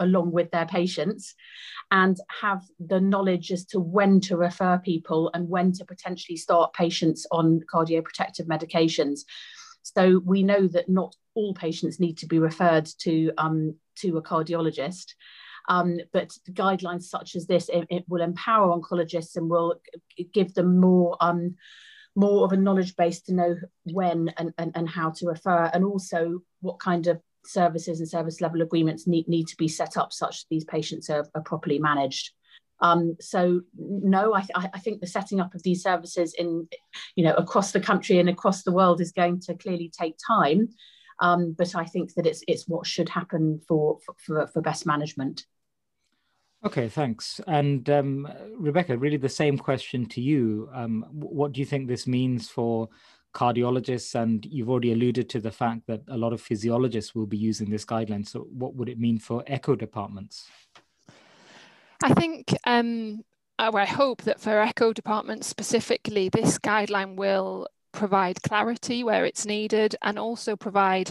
along 0.00 0.32
with 0.32 0.50
their 0.50 0.66
patients 0.66 1.34
and 1.90 2.16
have 2.40 2.62
the 2.78 3.00
knowledge 3.00 3.50
as 3.50 3.64
to 3.66 3.80
when 3.80 4.20
to 4.20 4.36
refer 4.36 4.78
people 4.78 5.30
and 5.34 5.48
when 5.48 5.72
to 5.72 5.84
potentially 5.84 6.36
start 6.36 6.72
patients 6.72 7.26
on 7.30 7.60
cardioprotective 7.72 8.46
medications. 8.46 9.20
So 9.82 10.20
we 10.24 10.42
know 10.42 10.66
that 10.68 10.88
not 10.88 11.14
all 11.34 11.54
patients 11.54 12.00
need 12.00 12.18
to 12.18 12.26
be 12.26 12.38
referred 12.38 12.88
to, 13.00 13.32
um, 13.38 13.74
to 13.96 14.18
a 14.18 14.22
cardiologist. 14.22 15.14
Um, 15.70 15.98
but 16.12 16.32
guidelines 16.50 17.04
such 17.04 17.36
as 17.36 17.46
this, 17.46 17.68
it, 17.68 17.86
it, 17.90 18.04
will 18.08 18.22
empower 18.22 18.74
oncologists 18.74 19.36
and 19.36 19.50
will 19.50 19.74
give 20.32 20.54
them 20.54 20.80
more 20.80 21.16
um, 21.20 21.56
more 22.18 22.44
of 22.44 22.52
a 22.52 22.56
knowledge 22.56 22.96
base 22.96 23.20
to 23.22 23.32
know 23.32 23.56
when 23.84 24.28
and, 24.36 24.52
and, 24.58 24.72
and 24.74 24.88
how 24.88 25.10
to 25.10 25.26
refer 25.26 25.70
and 25.72 25.84
also 25.84 26.40
what 26.60 26.80
kind 26.80 27.06
of 27.06 27.20
services 27.44 28.00
and 28.00 28.08
service 28.08 28.40
level 28.40 28.62
agreements 28.62 29.06
need, 29.06 29.28
need 29.28 29.46
to 29.48 29.56
be 29.56 29.68
set 29.68 29.96
up 29.96 30.12
such 30.12 30.40
that 30.40 30.48
these 30.50 30.64
patients 30.64 31.08
are, 31.10 31.26
are 31.34 31.42
properly 31.42 31.78
managed. 31.78 32.32
Um, 32.80 33.16
so 33.20 33.62
no, 33.76 34.34
I, 34.34 34.42
th- 34.42 34.70
I, 34.72 34.78
think 34.78 35.00
the 35.00 35.06
setting 35.06 35.40
up 35.40 35.54
of 35.54 35.62
these 35.64 35.82
services 35.82 36.34
in, 36.34 36.68
you 37.16 37.24
know, 37.24 37.34
across 37.34 37.72
the 37.72 37.80
country 37.80 38.20
and 38.20 38.28
across 38.28 38.62
the 38.62 38.72
world 38.72 39.00
is 39.00 39.10
going 39.10 39.40
to 39.40 39.54
clearly 39.54 39.90
take 39.98 40.14
time. 40.24 40.68
Um, 41.20 41.56
but 41.58 41.74
I 41.74 41.84
think 41.84 42.14
that 42.14 42.26
it's 42.26 42.44
it's 42.46 42.68
what 42.68 42.86
should 42.86 43.08
happen 43.08 43.60
for 43.66 43.98
for, 44.24 44.46
for 44.46 44.62
best 44.62 44.86
management. 44.86 45.44
Okay, 46.64 46.88
thanks. 46.88 47.40
And 47.46 47.88
um, 47.88 48.28
Rebecca, 48.56 48.98
really 48.98 49.16
the 49.16 49.28
same 49.28 49.58
question 49.58 50.06
to 50.06 50.20
you. 50.20 50.68
Um, 50.72 51.06
what 51.10 51.52
do 51.52 51.60
you 51.60 51.66
think 51.66 51.86
this 51.86 52.06
means 52.06 52.48
for 52.48 52.88
cardiologists, 53.34 54.14
and 54.14 54.44
you've 54.46 54.70
already 54.70 54.92
alluded 54.92 55.28
to 55.30 55.40
the 55.40 55.50
fact 55.50 55.86
that 55.86 56.02
a 56.08 56.16
lot 56.16 56.32
of 56.32 56.40
physiologists 56.40 57.14
will 57.14 57.26
be 57.26 57.36
using 57.36 57.70
this 57.70 57.84
guideline. 57.84 58.26
So, 58.26 58.40
what 58.50 58.74
would 58.74 58.88
it 58.88 58.98
mean 58.98 59.18
for 59.18 59.44
echo 59.46 59.76
departments? 59.76 60.48
I 62.02 62.14
think, 62.14 62.54
um, 62.64 63.24
uh, 63.58 63.72
I 63.74 63.84
hope 63.84 64.22
that 64.22 64.40
for 64.40 64.60
echo 64.60 64.92
departments 64.92 65.46
specifically, 65.46 66.28
this 66.28 66.58
guideline 66.58 67.16
will 67.16 67.68
provide 67.92 68.42
clarity 68.42 69.02
where 69.02 69.24
it's 69.24 69.44
needed 69.44 69.96
and 70.02 70.18
also 70.18 70.56
provide 70.56 71.10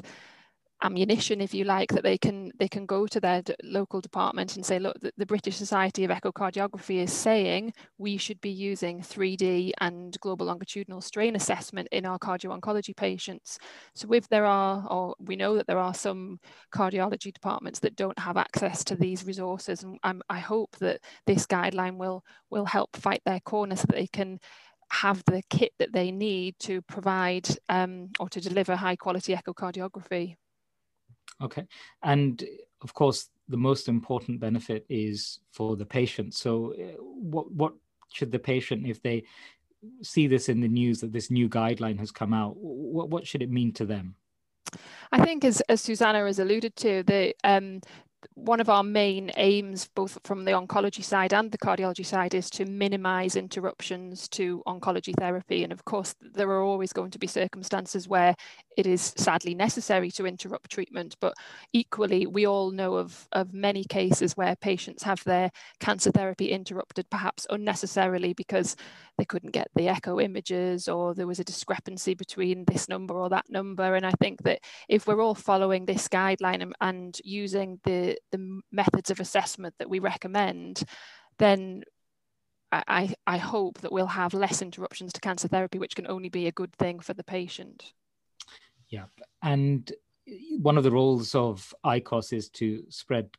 ammunition 0.84 1.42
if 1.42 1.54
you 1.54 1.64
like 1.64 1.90
that 1.90 2.04
they 2.04 2.18
can 2.18 2.52
they 2.60 2.68
can 2.68 2.86
go 2.86 3.08
to 3.08 3.20
their 3.20 3.42
local 3.64 4.00
department 4.00 4.56
and 4.56 4.66
say 4.66 4.78
look 4.78 5.00
the, 5.00 5.12
the, 5.18 5.26
british 5.26 5.56
society 5.56 6.04
of 6.04 6.12
echocardiography 6.12 6.98
is 7.02 7.12
saying 7.12 7.74
we 7.98 8.16
should 8.16 8.40
be 8.42 8.50
using 8.50 9.02
3d 9.02 9.72
and 9.82 10.20
global 10.22 10.46
longitudinal 10.46 11.02
strain 11.02 11.36
assessment 11.36 11.88
in 11.92 12.06
our 12.06 12.20
cardio-oncology 12.20 12.96
patients. 12.96 13.58
So 13.96 14.12
if 14.14 14.28
there 14.30 14.46
are 14.46 14.86
or 14.90 15.16
we 15.20 15.36
know 15.36 15.56
that 15.56 15.68
there 15.68 15.80
are 15.80 15.94
some 15.94 16.40
cardiology 16.72 17.34
departments 17.34 17.80
that 17.80 17.96
don't 17.96 18.18
have 18.20 18.38
access 18.38 18.84
to 18.86 18.96
these 18.96 19.26
resources 19.26 19.84
and 19.84 20.00
I'm, 20.04 20.22
i 20.30 20.40
hope 20.40 20.76
that 20.78 21.02
this 21.26 21.46
guideline 21.46 21.98
will 21.98 22.24
will 22.50 22.66
help 22.66 22.96
fight 22.96 23.22
their 23.26 23.40
corner 23.40 23.76
so 23.76 23.86
that 23.88 23.96
they 23.96 24.08
can 24.08 24.40
have 24.90 25.24
the 25.26 25.42
kit 25.50 25.74
that 25.80 25.92
they 25.92 26.12
need 26.12 26.56
to 26.60 26.82
provide 26.84 27.48
um, 27.68 28.10
or 28.20 28.30
to 28.30 28.40
deliver 28.40 28.76
high 28.76 28.96
quality 28.96 29.36
echocardiography 29.36 30.38
Okay. 31.42 31.66
And 32.04 32.44
of 32.82 32.94
course, 32.94 33.30
the 33.50 33.58
most 33.58 33.88
important 33.88 34.40
benefit 34.40 34.86
is 34.90 35.40
for 35.52 35.76
the 35.76 35.86
patient. 35.86 36.34
So, 36.34 36.74
uh, 36.74 37.02
what 37.02 37.52
what 37.52 37.74
should 38.12 38.32
the 38.32 38.40
patient, 38.40 38.88
if 38.88 39.02
they 39.02 39.24
see 40.02 40.28
this 40.28 40.50
in 40.50 40.62
the 40.62 40.68
news 40.68 41.02
that 41.02 41.14
this 41.14 41.32
new 41.32 41.50
guideline 41.50 42.00
has 42.00 42.12
come 42.12 42.34
out, 42.34 42.56
what 42.58 43.10
what 43.10 43.28
should 43.28 43.42
it 43.42 43.52
mean 43.52 43.72
to 43.74 43.86
them? 43.86 44.16
I 45.12 45.24
think, 45.24 45.46
as 45.46 45.62
as 45.70 45.82
Susanna 45.82 46.26
has 46.26 46.40
alluded 46.40 46.76
to, 46.78 47.04
the 47.04 47.36
um, 47.44 47.82
one 48.34 48.60
of 48.60 48.70
our 48.70 48.84
main 48.84 49.32
aims, 49.38 49.88
both 49.96 50.18
from 50.24 50.46
the 50.46 50.52
oncology 50.52 51.04
side 51.04 51.34
and 51.34 51.52
the 51.52 51.58
cardiology 51.58 52.06
side, 52.06 52.34
is 52.34 52.50
to 52.52 52.66
minimize 52.66 53.36
interruptions 53.36 54.28
to 54.30 54.64
oncology 54.68 55.14
therapy. 55.18 55.64
And 55.64 55.74
of 55.74 55.86
course, 55.86 56.16
there 56.22 56.50
are 56.50 56.62
always 56.62 56.94
going 56.94 57.12
to 57.12 57.20
be 57.20 57.28
circumstances 57.28 58.08
where 58.08 58.36
it 58.78 58.86
is 58.86 59.14
sadly 59.18 59.56
necessary 59.56 60.12
to 60.12 60.26
interrupt 60.26 60.70
treatment. 60.70 61.16
But 61.20 61.34
equally, 61.74 62.28
we 62.28 62.46
all 62.46 62.72
know 62.72 62.96
of, 62.96 63.28
of 63.32 63.54
many 63.54 63.84
cases 63.84 64.38
where 64.38 64.56
patients 64.56 65.04
have 65.04 65.24
their 65.24 65.52
cancer 65.80 66.12
therapy 66.12 66.52
interrupted, 66.52 67.10
perhaps 67.10 67.48
unnecessarily 67.50 68.34
because 68.34 68.76
they 69.18 69.26
couldn't 69.26 69.52
get 69.52 69.68
the 69.76 69.88
echo 69.88 70.20
images 70.20 70.88
or 70.88 71.16
there 71.16 71.28
was 71.28 71.40
a 71.40 71.44
discrepancy 71.44 72.14
between 72.14 72.66
this 72.66 72.88
number 72.88 73.16
or 73.16 73.30
that 73.30 73.50
number. 73.50 73.96
And 73.96 74.06
I 74.06 74.12
think 74.12 74.44
that 74.44 74.60
if 74.88 75.08
we're 75.08 75.22
all 75.22 75.36
following 75.36 75.86
this 75.86 76.08
guideline 76.08 76.62
and, 76.62 76.76
and 76.82 77.20
using 77.24 77.80
the, 78.32 78.62
methods 78.72 79.10
of 79.10 79.20
assessment 79.20 79.74
that 79.80 79.90
we 79.90 80.00
recommend, 80.00 80.84
then 81.40 81.84
I, 82.72 83.14
I 83.26 83.38
hope 83.38 83.80
that 83.80 83.92
we'll 83.92 84.08
have 84.08 84.34
less 84.34 84.62
interruptions 84.62 85.14
to 85.14 85.22
cancer 85.22 85.48
therapy, 85.48 85.80
which 85.80 85.96
can 85.96 86.08
only 86.08 86.30
be 86.30 86.48
a 86.48 86.52
good 86.52 86.74
thing 86.74 87.00
for 87.00 87.14
the 87.14 87.24
patient. 87.24 87.94
Yeah. 88.90 89.06
And 89.42 89.92
one 90.60 90.78
of 90.78 90.84
the 90.84 90.92
roles 90.92 91.34
of 91.34 91.74
ICOS 91.86 92.34
is 92.34 92.50
to 92.50 92.84
spread 92.90 93.30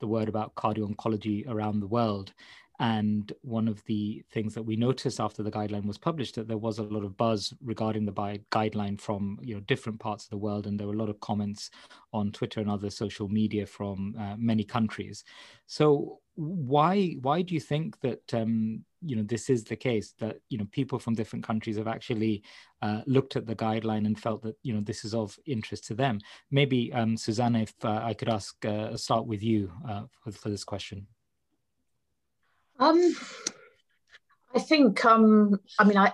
the 0.00 0.06
word 0.06 0.28
about 0.28 0.54
cardio 0.54 0.92
oncology 0.92 1.48
around 1.48 1.80
the 1.80 1.86
world. 1.86 2.32
And 2.80 3.32
one 3.42 3.68
of 3.68 3.84
the 3.84 4.24
things 4.32 4.54
that 4.54 4.62
we 4.62 4.74
noticed 4.74 5.20
after 5.20 5.42
the 5.42 5.50
guideline 5.50 5.86
was 5.86 5.98
published 5.98 6.34
that 6.34 6.48
there 6.48 6.58
was 6.58 6.78
a 6.78 6.82
lot 6.82 7.04
of 7.04 7.16
buzz 7.16 7.54
regarding 7.62 8.04
the 8.04 8.12
guideline 8.12 9.00
from 9.00 9.38
you 9.42 9.54
know 9.54 9.60
different 9.60 10.00
parts 10.00 10.24
of 10.24 10.30
the 10.30 10.36
world, 10.36 10.66
and 10.66 10.78
there 10.78 10.88
were 10.88 10.94
a 10.94 10.98
lot 10.98 11.08
of 11.08 11.20
comments 11.20 11.70
on 12.12 12.32
Twitter 12.32 12.60
and 12.60 12.70
other 12.70 12.90
social 12.90 13.28
media 13.28 13.64
from 13.64 14.16
uh, 14.18 14.34
many 14.36 14.64
countries. 14.64 15.22
So 15.66 16.18
why 16.36 17.16
why 17.22 17.42
do 17.42 17.54
you 17.54 17.60
think 17.60 18.00
that 18.00 18.34
um, 18.34 18.84
you 19.02 19.14
know 19.14 19.22
this 19.22 19.48
is 19.48 19.62
the 19.62 19.76
case 19.76 20.14
that 20.18 20.38
you 20.48 20.58
know 20.58 20.66
people 20.72 20.98
from 20.98 21.14
different 21.14 21.44
countries 21.44 21.76
have 21.76 21.86
actually 21.86 22.42
uh, 22.82 23.02
looked 23.06 23.36
at 23.36 23.46
the 23.46 23.54
guideline 23.54 24.06
and 24.06 24.18
felt 24.18 24.42
that 24.42 24.56
you 24.62 24.74
know 24.74 24.80
this 24.80 25.04
is 25.04 25.14
of 25.14 25.38
interest 25.46 25.86
to 25.86 25.94
them? 25.94 26.18
Maybe 26.50 26.92
um, 26.92 27.16
Susanna, 27.16 27.60
if 27.60 27.74
uh, 27.84 28.00
I 28.02 28.14
could 28.14 28.28
ask 28.28 28.64
uh, 28.64 28.96
start 28.96 29.26
with 29.26 29.42
you 29.42 29.70
uh, 29.88 30.02
for, 30.22 30.32
for 30.32 30.48
this 30.48 30.64
question. 30.64 31.06
Um, 32.78 33.14
I 34.54 34.58
think, 34.58 35.04
um, 35.04 35.60
I 35.78 35.84
mean, 35.84 35.96
I, 35.96 36.12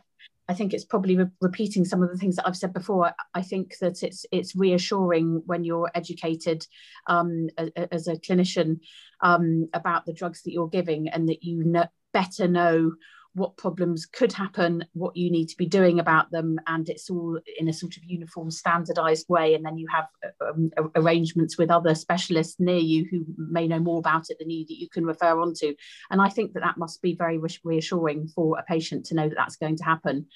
I 0.48 0.54
think 0.54 0.74
it's 0.74 0.84
probably 0.84 1.16
re- 1.16 1.26
repeating 1.40 1.84
some 1.84 2.02
of 2.02 2.10
the 2.10 2.16
things 2.16 2.36
that 2.36 2.46
I've 2.46 2.56
said 2.56 2.72
before. 2.72 3.12
I 3.34 3.42
think 3.42 3.78
that 3.78 4.02
it's 4.02 4.26
it's 4.32 4.56
reassuring 4.56 5.42
when 5.46 5.62
you're 5.62 5.90
educated 5.94 6.66
um, 7.06 7.50
as 7.92 8.08
a 8.08 8.16
clinician 8.16 8.80
um, 9.20 9.68
about 9.74 10.06
the 10.06 10.12
drugs 10.12 10.42
that 10.42 10.52
you're 10.52 10.68
giving, 10.68 11.08
and 11.08 11.28
that 11.28 11.44
you 11.44 11.62
know, 11.62 11.86
better 12.12 12.48
know 12.48 12.94
what 13.40 13.56
problems 13.56 14.06
could 14.06 14.32
happen, 14.32 14.84
what 14.92 15.16
you 15.16 15.30
need 15.30 15.48
to 15.48 15.56
be 15.56 15.66
doing 15.66 15.98
about 15.98 16.30
them, 16.30 16.58
and 16.66 16.88
it's 16.88 17.10
all 17.10 17.40
in 17.58 17.68
a 17.68 17.72
sort 17.72 17.96
of 17.96 18.04
uniform, 18.04 18.50
standardized 18.50 19.26
way. 19.28 19.54
And 19.54 19.64
then 19.64 19.78
you 19.78 19.88
have 19.90 20.06
um, 20.40 20.70
arrangements 20.94 21.58
with 21.58 21.70
other 21.70 21.94
specialists 21.94 22.60
near 22.60 22.78
you 22.78 23.06
who 23.10 23.24
may 23.36 23.66
know 23.66 23.80
more 23.80 23.98
about 23.98 24.26
it 24.28 24.38
than 24.38 24.50
you 24.50 24.66
that 24.66 24.78
you 24.78 24.88
can 24.88 25.04
refer 25.04 25.40
on 25.40 25.54
to. 25.54 25.74
And 26.10 26.20
I 26.20 26.28
think 26.28 26.52
that 26.52 26.60
that 26.60 26.76
must 26.76 27.02
be 27.02 27.14
very 27.14 27.40
reassuring 27.64 28.28
for 28.28 28.58
a 28.58 28.62
patient 28.62 29.06
to 29.06 29.14
know 29.14 29.28
that 29.28 29.36
that's 29.36 29.56
going 29.56 29.78
to 29.78 29.84
happen. 29.84 30.26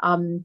Um, 0.00 0.44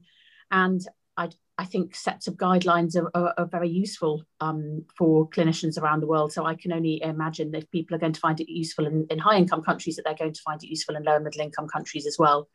and 0.50 0.80
I, 1.18 1.30
I 1.58 1.64
think 1.64 1.96
sets 1.96 2.28
of 2.28 2.34
guidelines 2.36 2.96
are, 2.96 3.10
are, 3.12 3.34
are 3.36 3.46
very 3.46 3.68
useful 3.68 4.22
um, 4.40 4.84
for 4.96 5.28
clinicians 5.28 5.76
around 5.76 6.00
the 6.00 6.06
world. 6.06 6.32
So 6.32 6.46
I 6.46 6.54
can 6.54 6.72
only 6.72 7.02
imagine 7.02 7.50
that 7.50 7.70
people 7.72 7.96
are 7.96 7.98
going 7.98 8.12
to 8.12 8.20
find 8.20 8.40
it 8.40 8.48
useful 8.48 8.86
in, 8.86 9.06
in 9.10 9.18
high 9.18 9.36
income 9.36 9.62
countries, 9.62 9.96
that 9.96 10.04
they're 10.04 10.14
going 10.14 10.32
to 10.32 10.42
find 10.42 10.62
it 10.62 10.68
useful 10.68 10.94
in 10.94 11.02
lower 11.02 11.20
middle 11.20 11.42
income 11.42 11.66
countries 11.66 12.06
as 12.06 12.16
well. 12.18 12.48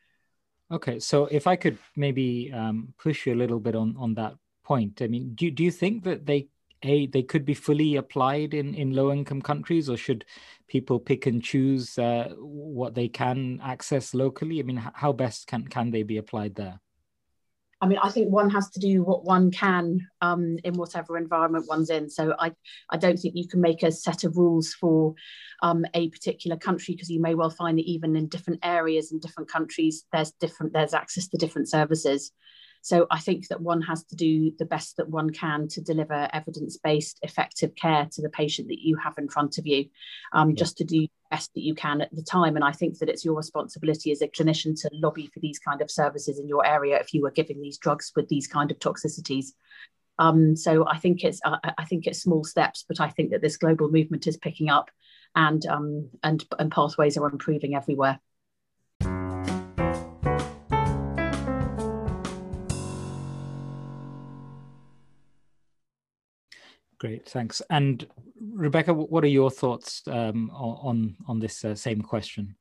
Okay, 0.72 0.98
so 1.00 1.26
if 1.26 1.46
I 1.46 1.58
could 1.58 1.78
maybe 1.98 2.52
um, 2.54 2.94
push 2.98 3.28
you 3.28 3.34
a 3.34 3.42
little 3.44 3.60
bit 3.60 3.76
on 3.76 3.96
on 4.00 4.16
that 4.16 4.36
point, 4.64 5.02
I 5.02 5.08
mean, 5.08 5.36
do 5.36 5.52
do 5.52 5.64
you 5.64 5.72
think 5.72 6.06
that 6.06 6.26
they 6.26 6.48
a 6.84 7.08
they 7.08 7.24
could 7.24 7.46
be 7.46 7.54
fully 7.54 7.98
applied 7.98 8.54
in 8.54 8.74
in 8.74 8.96
low 8.96 9.12
income 9.12 9.42
countries, 9.42 9.90
or 9.90 9.98
should 9.98 10.26
people 10.68 11.00
pick 11.00 11.28
and 11.28 11.44
choose 11.44 11.98
uh, 12.00 12.30
what 12.38 12.96
they 12.96 13.10
can 13.10 13.60
access 13.62 14.14
locally? 14.14 14.60
I 14.60 14.64
mean, 14.64 14.78
how 14.78 15.12
best 15.12 15.48
can 15.48 15.68
can 15.68 15.92
they 15.92 16.04
be 16.04 16.18
applied 16.18 16.56
there? 16.56 16.80
I 17.84 17.86
mean, 17.86 18.00
I 18.02 18.10
think 18.10 18.32
one 18.32 18.50
has 18.52 18.70
to 18.70 18.80
do 18.80 19.04
what 19.04 19.26
one 19.26 19.52
can 19.52 20.08
um, 20.22 20.58
in 20.64 20.76
whatever 20.76 21.18
environment 21.18 21.66
one's 21.68 21.90
in. 21.90 22.10
So 22.10 22.34
I, 22.40 22.54
I 22.90 22.96
don't 22.96 23.18
think 23.18 23.36
you 23.36 23.46
can 23.46 23.60
make 23.60 23.84
a 23.84 23.92
set 23.92 24.24
of 24.24 24.38
rules 24.38 24.74
for 24.74 25.16
um, 25.62 25.86
a 25.94 26.08
particular 26.08 26.56
country 26.56 26.94
because 26.94 27.10
you 27.10 27.20
may 27.22 27.36
well 27.36 27.50
find 27.50 27.78
that 27.78 27.84
even 27.84 28.16
in 28.16 28.30
different 28.30 28.62
areas 28.64 29.12
in 29.12 29.20
different 29.20 29.52
countries, 29.52 30.06
there's 30.14 30.32
different 30.40 30.72
there's 30.72 30.94
access 30.94 31.28
to 31.28 31.38
different 31.38 31.68
services. 31.68 32.32
So 32.84 33.08
I 33.10 33.20
think 33.20 33.48
that 33.48 33.62
one 33.62 33.82
has 33.84 34.04
to 34.04 34.16
do 34.18 34.52
the 34.60 34.66
best 34.66 34.98
that 34.98 35.10
one 35.10 35.30
can 35.30 35.70
to 35.70 35.82
deliver 35.82 36.28
evidence 36.34 36.76
based, 36.76 37.18
effective 37.22 37.74
care 37.76 38.10
to 38.12 38.22
the 38.22 38.30
patient 38.30 38.68
that 38.68 38.82
you 38.82 38.98
have 38.98 39.18
in 39.18 39.30
front 39.30 39.58
of 39.58 39.66
you, 39.66 39.86
um, 40.34 40.50
yeah. 40.50 40.56
just 40.58 40.78
to 40.80 40.84
do 40.84 41.00
the 41.00 41.10
best 41.32 41.54
that 41.54 41.64
you 41.64 41.76
can 41.76 42.02
at 42.02 42.14
the 42.14 42.22
time. 42.22 42.58
And 42.58 42.66
I 42.66 42.74
think 42.74 43.00
that 43.00 43.08
it's 43.08 43.24
your 43.24 43.36
responsibility 43.36 44.12
as 44.12 44.22
a 44.22 44.28
clinician 44.28 44.80
to 44.82 44.90
lobby 44.92 45.28
for 45.34 45.40
these 45.40 45.60
kind 45.60 45.82
of 45.82 45.90
services 45.90 46.40
in 46.40 46.50
your 46.50 46.66
area 46.66 47.00
if 47.00 47.14
you 47.14 47.26
are 47.26 47.32
giving 47.32 47.62
these 47.62 47.78
drugs 47.78 48.12
with 48.18 48.28
these 48.28 48.48
kind 48.48 48.70
of 48.70 48.80
toxicities. 48.80 49.54
Um, 50.20 50.58
so 50.58 50.86
I 50.86 50.98
think 50.98 51.24
it's 51.24 51.40
uh, 51.46 51.60
I 51.78 51.86
think 51.86 52.06
it's 52.06 52.22
small 52.22 52.44
steps, 52.44 52.84
but 52.86 53.00
I 53.00 53.08
think 53.08 53.32
that 53.32 53.42
this 53.42 53.56
global 53.56 53.90
movement 53.90 54.28
is 54.28 54.36
picking 54.36 54.70
up, 54.70 54.92
and 55.36 55.66
um, 55.68 56.10
and 56.22 56.44
and 56.60 56.70
pathways 56.70 57.18
are 57.18 57.30
improving 57.30 57.76
everywhere. 57.76 58.20
Great, 67.04 67.28
thanks. 67.28 67.62
And 67.70 68.08
Rebecca, 68.40 68.94
what 68.94 69.26
are 69.26 69.36
your 69.40 69.52
thoughts 69.52 70.04
um, 70.08 70.50
on 70.54 71.18
on 71.28 71.38
this 71.38 71.66
uh, 71.66 71.76
same 71.76 72.02
question? 72.02 72.56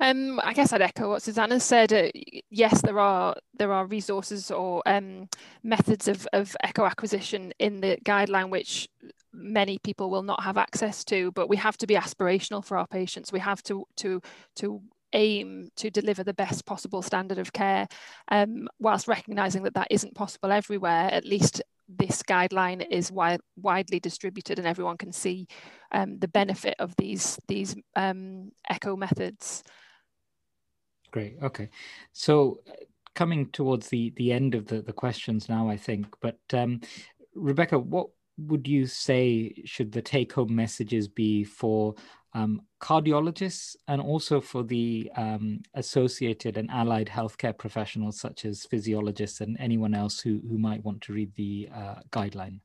Um, 0.00 0.40
I 0.42 0.52
guess 0.52 0.72
I'd 0.72 0.82
echo 0.82 1.10
what 1.10 1.22
Susanna 1.22 1.60
said. 1.60 1.92
Uh, 1.92 2.08
yes, 2.50 2.82
there 2.82 2.98
are 2.98 3.36
there 3.56 3.72
are 3.72 3.86
resources 3.86 4.50
or 4.50 4.82
um, 4.86 5.28
methods 5.62 6.08
of, 6.08 6.26
of 6.32 6.56
echo 6.64 6.84
acquisition 6.84 7.52
in 7.60 7.80
the 7.80 7.96
guideline 8.04 8.50
which 8.50 8.88
many 9.32 9.78
people 9.78 10.10
will 10.10 10.24
not 10.24 10.42
have 10.42 10.56
access 10.56 11.04
to, 11.04 11.30
but 11.30 11.48
we 11.48 11.58
have 11.58 11.76
to 11.76 11.86
be 11.86 11.94
aspirational 11.94 12.64
for 12.64 12.76
our 12.76 12.88
patients. 12.88 13.30
We 13.30 13.38
have 13.38 13.62
to 13.62 13.86
to 13.98 14.20
to 14.56 14.82
aim 15.12 15.70
to 15.76 15.90
deliver 15.90 16.24
the 16.24 16.34
best 16.34 16.66
possible 16.66 17.02
standard 17.02 17.38
of 17.38 17.52
care, 17.52 17.86
um, 18.32 18.68
whilst 18.80 19.08
recognizing 19.08 19.62
that 19.62 19.74
that 19.74 19.88
isn't 19.90 20.14
possible 20.14 20.50
everywhere. 20.50 21.08
At 21.12 21.24
least 21.24 21.62
this 21.88 22.22
guideline 22.22 22.86
is 22.90 23.08
wi- 23.08 23.38
widely 23.56 24.00
distributed 24.00 24.58
and 24.58 24.66
everyone 24.66 24.96
can 24.96 25.12
see 25.12 25.46
um, 25.92 26.18
the 26.18 26.28
benefit 26.28 26.74
of 26.78 26.94
these 26.96 27.38
these 27.48 27.76
um, 27.94 28.50
echo 28.68 28.96
methods. 28.96 29.62
Great. 31.12 31.36
Okay. 31.42 31.70
So 32.12 32.60
coming 33.14 33.50
towards 33.50 33.88
the 33.88 34.12
the 34.16 34.32
end 34.32 34.54
of 34.54 34.66
the 34.66 34.82
the 34.82 34.92
questions 34.92 35.48
now, 35.48 35.68
I 35.68 35.76
think. 35.76 36.06
But 36.20 36.38
um, 36.52 36.80
Rebecca, 37.34 37.78
what 37.78 38.08
would 38.38 38.68
you 38.68 38.86
say 38.86 39.54
should 39.64 39.92
the 39.92 40.02
take 40.02 40.32
home 40.32 40.54
messages 40.54 41.08
be 41.08 41.42
for 41.44 41.94
um, 42.36 42.60
cardiologists 42.82 43.76
and 43.88 43.98
also 44.00 44.42
for 44.42 44.62
the 44.62 45.10
um, 45.16 45.62
associated 45.74 46.58
and 46.58 46.70
allied 46.70 47.08
healthcare 47.08 47.56
professionals 47.56 48.20
such 48.20 48.44
as 48.44 48.66
physiologists 48.66 49.40
and 49.40 49.56
anyone 49.58 49.94
else 49.94 50.20
who, 50.20 50.42
who 50.46 50.58
might 50.58 50.84
want 50.84 51.00
to 51.00 51.14
read 51.14 51.32
the 51.36 51.68
uh, 51.74 51.94
guideline? 52.10 52.60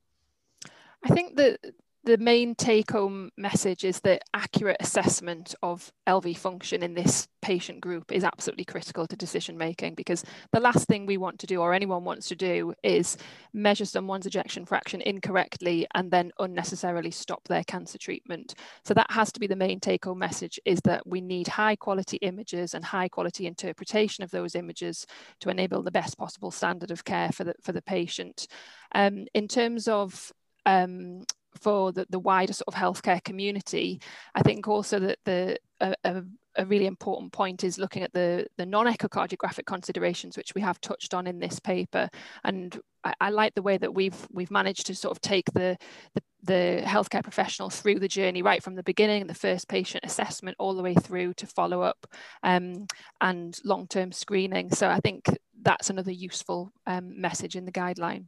I 1.05 1.09
think 1.15 1.37
that 1.37 1.59
the 2.03 2.17
main 2.17 2.55
take 2.55 2.91
home 2.91 3.29
message 3.37 3.83
is 3.83 3.99
that 3.99 4.23
accurate 4.33 4.77
assessment 4.79 5.53
of 5.61 5.91
LV 6.07 6.35
function 6.35 6.81
in 6.81 6.95
this 6.95 7.27
patient 7.43 7.79
group 7.79 8.11
is 8.11 8.23
absolutely 8.23 8.65
critical 8.65 9.05
to 9.05 9.15
decision 9.15 9.55
making 9.55 9.93
because 9.93 10.23
the 10.51 10.59
last 10.59 10.87
thing 10.87 11.05
we 11.05 11.17
want 11.17 11.37
to 11.37 11.45
do 11.45 11.61
or 11.61 11.73
anyone 11.73 12.03
wants 12.03 12.27
to 12.27 12.35
do 12.35 12.73
is 12.83 13.17
measure 13.53 13.85
someone's 13.85 14.25
ejection 14.25 14.65
fraction 14.65 14.99
incorrectly 15.01 15.85
and 15.93 16.09
then 16.09 16.31
unnecessarily 16.39 17.11
stop 17.11 17.47
their 17.47 17.63
cancer 17.65 17.99
treatment. 17.99 18.55
So 18.83 18.95
that 18.95 19.11
has 19.11 19.31
to 19.33 19.39
be 19.39 19.47
the 19.47 19.55
main 19.55 19.79
take 19.79 20.05
home 20.05 20.19
message 20.19 20.59
is 20.65 20.81
that 20.85 21.05
we 21.05 21.21
need 21.21 21.47
high 21.47 21.75
quality 21.75 22.17
images 22.17 22.73
and 22.73 22.83
high 22.83 23.09
quality 23.09 23.45
interpretation 23.45 24.23
of 24.23 24.31
those 24.31 24.55
images 24.55 25.05
to 25.41 25.49
enable 25.49 25.83
the 25.83 25.91
best 25.91 26.17
possible 26.17 26.49
standard 26.49 26.89
of 26.89 27.05
care 27.05 27.31
for 27.31 27.43
the, 27.43 27.53
for 27.61 27.73
the 27.73 27.81
patient. 27.83 28.47
Um, 28.95 29.27
in 29.35 29.47
terms 29.47 29.87
of 29.87 30.31
um, 30.65 31.23
for 31.59 31.91
the, 31.91 32.05
the 32.09 32.19
wider 32.19 32.53
sort 32.53 32.67
of 32.67 32.73
healthcare 32.73 33.23
community. 33.23 34.01
I 34.35 34.41
think 34.41 34.67
also 34.67 34.99
that 34.99 35.19
the 35.25 35.57
a, 35.79 35.95
a, 36.03 36.23
a 36.57 36.65
really 36.65 36.85
important 36.85 37.31
point 37.31 37.63
is 37.63 37.77
looking 37.77 38.03
at 38.03 38.13
the, 38.13 38.45
the 38.57 38.65
non-echocardiographic 38.65 39.65
considerations, 39.65 40.37
which 40.37 40.53
we 40.53 40.61
have 40.61 40.79
touched 40.81 41.13
on 41.13 41.27
in 41.27 41.39
this 41.39 41.59
paper. 41.59 42.09
And 42.43 42.79
I, 43.03 43.13
I, 43.19 43.29
like 43.29 43.55
the 43.55 43.61
way 43.61 43.77
that 43.77 43.93
we've 43.93 44.27
we've 44.31 44.51
managed 44.51 44.85
to 44.87 44.95
sort 44.95 45.11
of 45.11 45.21
take 45.21 45.51
the, 45.53 45.77
the, 46.13 46.21
the 46.43 46.83
healthcare 46.85 47.23
professional 47.23 47.69
through 47.69 47.99
the 47.99 48.07
journey, 48.07 48.41
right 48.41 48.61
from 48.61 48.75
the 48.75 48.83
beginning, 48.83 49.27
the 49.27 49.33
first 49.33 49.67
patient 49.67 50.05
assessment, 50.05 50.57
all 50.59 50.75
the 50.75 50.83
way 50.83 50.93
through 50.93 51.33
to 51.35 51.47
follow 51.47 51.81
up 51.81 52.05
um, 52.43 52.85
and 53.21 53.59
long 53.63 53.87
term 53.87 54.11
screening. 54.11 54.71
So 54.71 54.89
I 54.89 54.99
think 54.99 55.25
that's 55.61 55.89
another 55.89 56.11
useful 56.11 56.71
um, 56.85 57.19
message 57.19 57.55
in 57.55 57.65
the 57.65 57.71
guideline. 57.71 58.25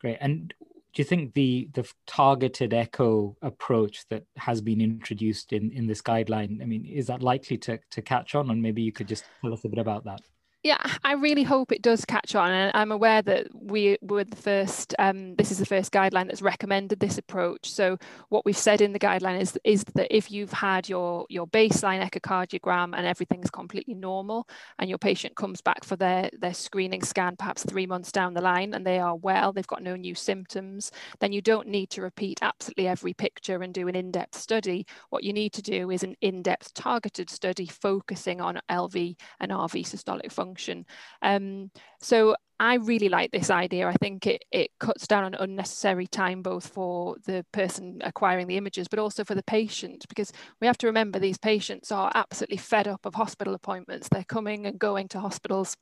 Great. 0.00 0.18
And 0.20 0.54
do 0.92 1.00
you 1.00 1.04
think 1.04 1.34
the 1.34 1.68
the 1.72 1.88
targeted 2.06 2.74
echo 2.74 3.36
approach 3.42 4.06
that 4.08 4.24
has 4.36 4.60
been 4.60 4.80
introduced 4.80 5.52
in 5.52 5.70
in 5.72 5.86
this 5.86 6.02
guideline 6.02 6.60
i 6.62 6.66
mean 6.66 6.84
is 6.84 7.06
that 7.06 7.22
likely 7.22 7.56
to 7.56 7.78
to 7.90 8.02
catch 8.02 8.34
on? 8.34 8.50
And 8.50 8.62
maybe 8.62 8.82
you 8.82 8.92
could 8.92 9.08
just 9.08 9.24
tell 9.40 9.52
us 9.52 9.64
a 9.64 9.68
bit 9.68 9.78
about 9.78 10.04
that 10.04 10.20
yeah, 10.62 10.76
I 11.02 11.14
really 11.14 11.42
hope 11.42 11.72
it 11.72 11.80
does 11.80 12.04
catch 12.04 12.34
on. 12.34 12.50
And 12.50 12.70
I'm 12.74 12.92
aware 12.92 13.22
that 13.22 13.46
we 13.54 13.96
were 14.02 14.24
the 14.24 14.36
first, 14.36 14.94
um, 14.98 15.34
this 15.36 15.50
is 15.50 15.58
the 15.58 15.64
first 15.64 15.90
guideline 15.90 16.26
that's 16.26 16.42
recommended 16.42 17.00
this 17.00 17.16
approach. 17.16 17.70
So 17.70 17.96
what 18.28 18.44
we've 18.44 18.56
said 18.56 18.82
in 18.82 18.92
the 18.92 18.98
guideline 18.98 19.40
is, 19.40 19.58
is 19.64 19.84
that 19.94 20.14
if 20.14 20.30
you've 20.30 20.52
had 20.52 20.86
your, 20.86 21.24
your 21.30 21.46
baseline 21.46 22.06
echocardiogram 22.06 22.94
and 22.94 23.06
everything's 23.06 23.48
completely 23.48 23.94
normal 23.94 24.46
and 24.78 24.90
your 24.90 24.98
patient 24.98 25.34
comes 25.34 25.62
back 25.62 25.82
for 25.82 25.96
their, 25.96 26.28
their 26.38 26.52
screening 26.52 27.02
scan, 27.02 27.36
perhaps 27.36 27.64
three 27.64 27.86
months 27.86 28.12
down 28.12 28.34
the 28.34 28.42
line, 28.42 28.74
and 28.74 28.86
they 28.86 28.98
are 28.98 29.16
well, 29.16 29.54
they've 29.54 29.66
got 29.66 29.82
no 29.82 29.96
new 29.96 30.14
symptoms, 30.14 30.92
then 31.20 31.32
you 31.32 31.40
don't 31.40 31.68
need 31.68 31.88
to 31.88 32.02
repeat 32.02 32.38
absolutely 32.42 32.86
every 32.86 33.14
picture 33.14 33.62
and 33.62 33.72
do 33.72 33.88
an 33.88 33.96
in-depth 33.96 34.34
study. 34.34 34.84
What 35.08 35.24
you 35.24 35.32
need 35.32 35.54
to 35.54 35.62
do 35.62 35.90
is 35.90 36.02
an 36.02 36.16
in-depth 36.20 36.74
targeted 36.74 37.30
study 37.30 37.66
focusing 37.66 38.42
on 38.42 38.60
LV 38.68 39.16
and 39.40 39.52
RV 39.52 39.86
systolic 39.86 40.30
function 40.30 40.49
function. 40.50 40.84
Um, 41.22 41.70
so 42.00 42.34
I 42.58 42.74
really 42.74 43.08
like 43.08 43.30
this 43.30 43.50
idea. 43.50 43.88
I 43.88 43.94
think 43.94 44.26
it, 44.26 44.44
it 44.52 44.70
cuts 44.78 45.06
down 45.06 45.24
on 45.24 45.34
unnecessary 45.34 46.06
time, 46.06 46.42
both 46.42 46.68
for 46.68 47.16
the 47.24 47.44
person 47.52 48.00
acquiring 48.04 48.48
the 48.48 48.56
images, 48.56 48.88
but 48.88 48.98
also 48.98 49.24
for 49.24 49.34
the 49.34 49.42
patient, 49.44 50.04
because 50.08 50.32
we 50.60 50.66
have 50.66 50.76
to 50.78 50.86
remember 50.86 51.18
these 51.18 51.38
patients 51.38 51.92
are 51.92 52.10
absolutely 52.14 52.58
fed 52.58 52.88
up 52.88 53.06
of 53.06 53.14
hospital 53.14 53.54
appointments. 53.54 54.08
They're 54.08 54.24
coming 54.24 54.66
and 54.66 54.78
going 54.78 55.08
to 55.08 55.20
hospitals 55.20 55.76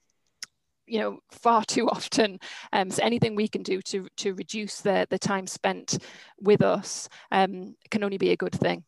you 0.87 0.99
know 0.99 1.19
far 1.31 1.63
too 1.65 1.87
often 1.91 2.39
um, 2.73 2.91
so 2.91 3.03
anything 3.03 3.35
we 3.35 3.47
can 3.47 3.63
do 3.63 3.83
to 3.83 4.09
to 4.17 4.33
reduce 4.33 4.81
the 4.81 5.07
the 5.11 5.19
time 5.19 5.47
spent 5.47 5.99
with 6.41 6.63
us 6.63 7.11
um, 7.31 7.75
can 7.91 8.03
only 8.03 8.17
be 8.17 8.31
a 8.31 8.37
good 8.37 8.55
thing 8.55 8.83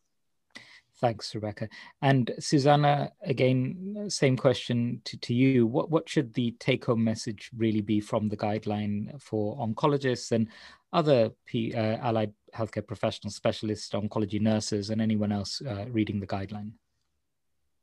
Thanks, 1.01 1.33
Rebecca. 1.33 1.67
And 2.03 2.31
Susanna, 2.39 3.11
again, 3.23 4.05
same 4.07 4.37
question 4.37 5.01
to, 5.05 5.17
to 5.17 5.33
you. 5.33 5.65
What, 5.65 5.89
what 5.89 6.07
should 6.07 6.31
the 6.35 6.51
take 6.59 6.85
home 6.85 7.03
message 7.03 7.49
really 7.57 7.81
be 7.81 7.99
from 7.99 8.29
the 8.29 8.37
guideline 8.37 9.19
for 9.19 9.57
oncologists 9.57 10.31
and 10.31 10.47
other 10.93 11.31
P, 11.47 11.73
uh, 11.73 11.97
allied 11.97 12.33
healthcare 12.55 12.85
professionals, 12.85 13.35
specialists, 13.35 13.89
oncology 13.89 14.39
nurses, 14.39 14.91
and 14.91 15.01
anyone 15.01 15.31
else 15.31 15.59
uh, 15.67 15.85
reading 15.89 16.19
the 16.19 16.27
guideline? 16.27 16.73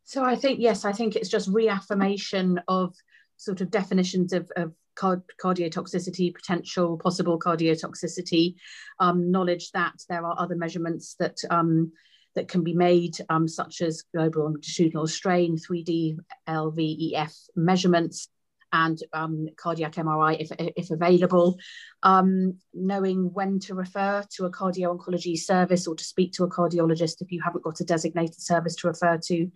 So 0.04 0.24
I 0.24 0.36
think, 0.36 0.60
yes, 0.60 0.84
I 0.84 0.92
think 0.92 1.16
it's 1.16 1.28
just 1.28 1.48
reaffirmation 1.48 2.60
of 2.68 2.94
sort 3.36 3.60
of 3.60 3.70
definitions 3.70 4.32
of, 4.32 4.48
of 4.56 4.72
card- 4.94 5.22
cardiotoxicity, 5.42 6.32
potential 6.32 6.96
possible 6.98 7.36
cardiotoxicity, 7.36 8.54
um, 9.00 9.32
knowledge 9.32 9.72
that 9.72 9.94
there 10.08 10.24
are 10.24 10.36
other 10.38 10.54
measurements 10.54 11.16
that 11.18 11.38
um, 11.50 11.92
that 12.38 12.46
can 12.48 12.62
be 12.62 12.72
made, 12.72 13.18
um, 13.28 13.48
such 13.48 13.80
as 13.80 14.04
global 14.14 14.44
longitudinal 14.44 15.08
strain, 15.08 15.56
3D 15.56 16.18
LVEF 16.48 17.34
measurements, 17.56 18.28
and 18.72 19.02
um, 19.12 19.48
cardiac 19.56 19.94
MRI 19.94 20.36
if, 20.38 20.52
if 20.76 20.90
available. 20.92 21.58
Um, 22.04 22.58
knowing 22.72 23.32
when 23.32 23.58
to 23.60 23.74
refer 23.74 24.24
to 24.36 24.44
a 24.44 24.52
cardio 24.52 24.96
oncology 24.96 25.36
service 25.36 25.88
or 25.88 25.96
to 25.96 26.04
speak 26.04 26.32
to 26.34 26.44
a 26.44 26.50
cardiologist 26.50 27.20
if 27.20 27.32
you 27.32 27.42
haven't 27.42 27.64
got 27.64 27.80
a 27.80 27.84
designated 27.84 28.40
service 28.40 28.76
to 28.76 28.86
refer 28.86 29.18
to. 29.24 29.50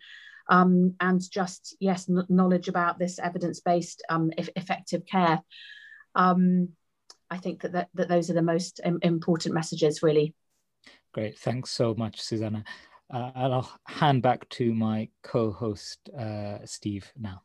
Um, 0.49 0.97
and 0.99 1.21
just, 1.31 1.77
yes, 1.79 2.09
knowledge 2.09 2.67
about 2.67 2.99
this 2.99 3.21
evidence 3.21 3.61
based 3.61 4.03
um, 4.09 4.33
effective 4.37 5.07
care. 5.07 5.41
Um, 6.17 6.71
I 7.31 7.37
think 7.37 7.63
that, 7.63 7.73
that, 7.73 7.89
that 7.95 8.09
those 8.09 8.29
are 8.29 8.35
the 8.35 8.43
most 8.43 8.81
important 9.03 9.55
messages, 9.55 10.03
really. 10.03 10.35
Great. 11.13 11.39
Thanks 11.39 11.71
so 11.71 11.95
much, 11.95 12.21
Susanna. 12.21 12.65
Uh, 13.13 13.31
and 13.35 13.53
I'll 13.53 13.79
hand 13.87 14.23
back 14.23 14.49
to 14.51 14.73
my 14.73 15.09
co-host, 15.23 16.09
uh, 16.19 16.59
Steve, 16.65 17.13
now. 17.19 17.43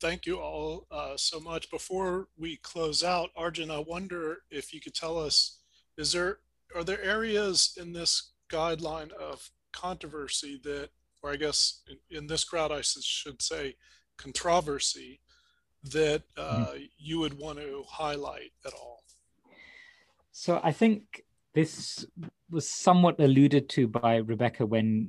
Thank 0.00 0.26
you 0.26 0.38
all 0.38 0.86
uh, 0.90 1.16
so 1.16 1.40
much. 1.40 1.70
Before 1.70 2.28
we 2.38 2.56
close 2.56 3.02
out, 3.04 3.30
Arjun, 3.36 3.70
I 3.70 3.80
wonder 3.80 4.38
if 4.50 4.72
you 4.72 4.80
could 4.80 4.94
tell 4.94 5.18
us, 5.18 5.58
is 5.96 6.12
there 6.12 6.38
are 6.74 6.84
there 6.84 7.02
areas 7.02 7.76
in 7.76 7.92
this 7.92 8.32
guideline 8.50 9.10
of 9.12 9.50
controversy 9.72 10.60
that, 10.64 10.90
or 11.22 11.32
I 11.32 11.36
guess 11.36 11.82
in, 11.88 12.16
in 12.16 12.26
this 12.26 12.44
crowd 12.44 12.70
I 12.70 12.80
should 12.82 13.42
say, 13.42 13.76
controversy 14.16 15.20
that 15.84 16.22
uh, 16.36 16.66
mm-hmm. 16.66 16.84
you 16.96 17.18
would 17.20 17.38
want 17.38 17.58
to 17.58 17.84
highlight 17.88 18.52
at 18.64 18.72
all? 18.72 19.02
So 20.30 20.60
I 20.62 20.72
think 20.72 21.24
this 21.54 22.06
was 22.50 22.68
somewhat 22.68 23.20
alluded 23.20 23.68
to 23.70 23.88
by 23.88 24.16
Rebecca 24.16 24.64
when 24.64 25.08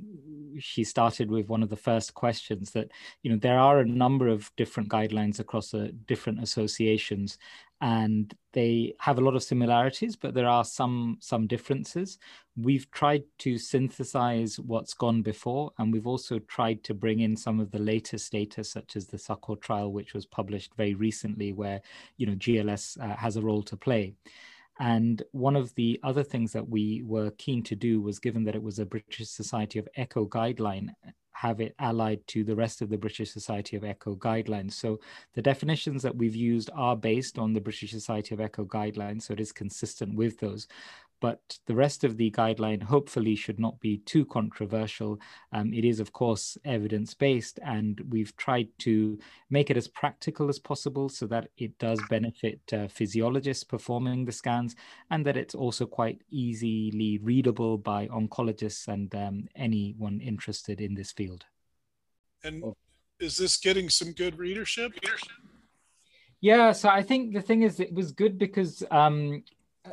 she 0.60 0.84
started 0.84 1.30
with 1.30 1.48
one 1.48 1.64
of 1.64 1.70
the 1.70 1.76
first 1.76 2.14
questions 2.14 2.72
that 2.72 2.90
you 3.24 3.32
know 3.32 3.38
there 3.38 3.60
are 3.60 3.80
a 3.80 3.86
number 3.86 4.28
of 4.28 4.52
different 4.56 4.90
guidelines 4.90 5.40
across 5.40 5.72
the 5.72 5.90
different 6.08 6.42
associations 6.42 7.38
and 7.82 8.34
they 8.52 8.94
have 9.00 9.18
a 9.18 9.22
lot 9.22 9.36
of 9.36 9.44
similarities 9.44 10.16
but 10.16 10.34
there 10.34 10.48
are 10.48 10.66
some 10.66 11.18
some 11.20 11.48
differences. 11.48 12.18
We've 12.58 12.90
tried 12.92 13.24
to 13.40 13.58
synthesize 13.58 14.60
what's 14.60 14.94
gone 14.94 15.22
before 15.22 15.72
and 15.78 15.94
we've 15.94 16.08
also 16.08 16.40
tried 16.40 16.84
to 16.86 16.94
bring 16.94 17.22
in 17.22 17.38
some 17.38 17.60
of 17.60 17.72
the 17.72 17.80
latest 17.80 18.32
data 18.32 18.64
such 18.64 18.96
as 18.96 19.08
the 19.08 19.18
SUCCOUR 19.18 19.58
trial 19.58 19.94
which 19.94 20.14
was 20.14 20.26
published 20.26 20.74
very 20.76 20.94
recently 20.94 21.54
where 21.54 21.82
you 22.18 22.26
know 22.26 22.36
gls 22.36 23.00
uh, 23.02 23.16
has 23.16 23.38
a 23.38 23.42
role 23.42 23.64
to 23.64 23.78
play 23.78 24.14
and 24.80 25.22
one 25.32 25.56
of 25.56 25.76
the 25.76 26.00
other 26.04 26.24
things 26.24 26.54
that 26.54 26.68
we 26.68 27.04
were 27.06 27.32
keen 27.32 27.64
to 27.64 27.76
do 27.76 28.02
was 28.02 28.20
given 28.20 28.44
that 28.46 28.56
it 28.56 28.64
was 28.64 28.80
a 28.80 28.86
British 28.86 29.30
Society 29.30 29.78
of 29.78 29.88
Echo 29.96 30.26
guideline, 30.26 30.90
have 31.34 31.62
it 31.62 31.76
allied 31.80 32.26
to 32.28 32.44
the 32.44 32.56
rest 32.56 32.82
of 32.82 32.90
the 32.90 32.98
British 32.98 33.32
Society 33.32 33.78
of 33.78 33.84
Echo 33.84 34.16
guidelines. 34.16 34.74
So 34.74 35.00
the 35.36 35.42
definitions 35.42 36.02
that 36.04 36.16
we've 36.16 36.36
used 36.36 36.70
are 36.74 36.96
based 36.96 37.38
on 37.38 37.54
the 37.54 37.62
British 37.62 37.92
Society 37.92 38.34
of 38.34 38.42
Echo 38.42 38.66
guidelines, 38.66 39.24
so 39.24 39.34
it 39.34 39.40
is 39.40 39.52
consistent 39.52 40.16
with 40.16 40.40
those 40.40 40.68
but 41.20 41.58
the 41.66 41.76
rest 41.76 42.04
of 42.04 42.18
the 42.18 42.32
guideline 42.32 42.82
hopefully 42.82 43.36
should 43.36 43.60
not 43.60 43.80
be 43.80 43.98
too 44.00 44.26
controversial. 44.26 45.20
Um, 45.52 45.74
it 45.74 45.86
is, 45.86 46.00
of 46.00 46.14
course, 46.14 46.58
evidence 46.66 47.14
based, 47.14 47.60
and 47.64 48.00
we've 48.10 48.36
tried 48.38 48.68
to 48.80 49.20
make 49.50 49.70
it 49.70 49.78
as 49.78 49.88
practical 49.88 50.50
as 50.50 50.60
possible 50.60 51.10
so 51.10 51.28
that 51.28 51.50
it 51.58 51.78
does 51.78 52.00
benefit 52.10 52.62
uh, 52.74 52.88
physiologists 52.88 53.64
performing 53.64 54.26
the 54.26 54.32
scans 54.32 54.76
and 55.12 55.26
that 55.26 55.38
it's 55.38 55.56
also 55.56 55.86
quite 55.86 56.22
easily 56.30 57.20
readable 57.22 57.78
by 57.78 58.08
oncologists 58.08 58.88
and 58.88 59.14
um, 59.16 59.48
anyone 59.56 60.20
interested 60.22 60.82
in 60.82 60.94
this 60.94 61.12
field. 61.12 61.46
And 62.44 62.64
is 63.20 63.38
this 63.38 63.58
getting 63.58 63.90
some 63.90 64.14
good 64.14 64.38
readership? 64.38 64.94
Yeah, 66.42 66.72
so 66.72 66.88
I 66.88 67.04
think 67.04 67.34
the 67.34 67.42
thing 67.42 67.64
is, 67.64 67.80
it 67.80 67.94
was 67.94 68.12
good 68.14 68.38
because 68.38 68.82
um, 68.92 69.44
uh, 69.86 69.90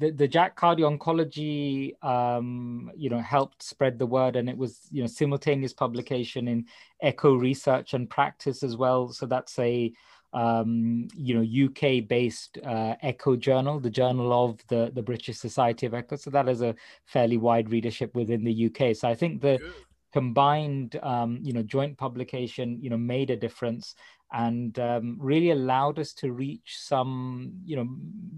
the, 0.00 0.10
the 0.10 0.28
JACC 0.28 0.54
Cardio 0.56 0.98
Oncology, 0.98 2.02
um, 2.02 2.90
you 2.96 3.10
know, 3.10 3.20
helped 3.20 3.62
spread 3.62 3.98
the 3.98 4.06
word, 4.06 4.34
and 4.34 4.48
it 4.48 4.56
was 4.56 4.80
you 4.90 5.02
know 5.02 5.06
simultaneous 5.06 5.74
publication 5.74 6.48
in 6.48 6.64
Echo 7.02 7.34
Research 7.34 7.92
and 7.92 8.08
Practice 8.08 8.62
as 8.62 8.76
well. 8.76 9.10
So 9.10 9.26
that's 9.26 9.58
a 9.58 9.92
um, 10.32 11.08
you 11.14 11.34
know 11.34 11.66
UK 11.66 12.08
based 12.08 12.58
uh, 12.64 12.94
Echo 13.02 13.36
journal, 13.36 13.78
the 13.78 13.90
journal 13.90 14.32
of 14.32 14.58
the 14.68 14.90
the 14.94 15.02
British 15.02 15.36
Society 15.36 15.86
of 15.86 15.92
Echo. 15.92 16.16
So 16.16 16.30
that 16.30 16.48
is 16.48 16.62
a 16.62 16.74
fairly 17.04 17.36
wide 17.36 17.70
readership 17.70 18.14
within 18.14 18.42
the 18.42 18.66
UK. 18.66 18.96
So 18.96 19.06
I 19.06 19.14
think 19.14 19.42
the 19.42 19.58
Good. 19.58 19.72
combined 20.12 20.98
um, 21.02 21.38
you 21.42 21.52
know 21.52 21.62
joint 21.62 21.98
publication 21.98 22.78
you 22.80 22.88
know 22.88 22.98
made 22.98 23.28
a 23.28 23.36
difference 23.36 23.94
and 24.32 24.78
um, 24.78 25.16
really 25.20 25.50
allowed 25.50 25.98
us 25.98 26.12
to 26.12 26.32
reach 26.32 26.76
some 26.78 27.52
you 27.64 27.76
know 27.76 27.88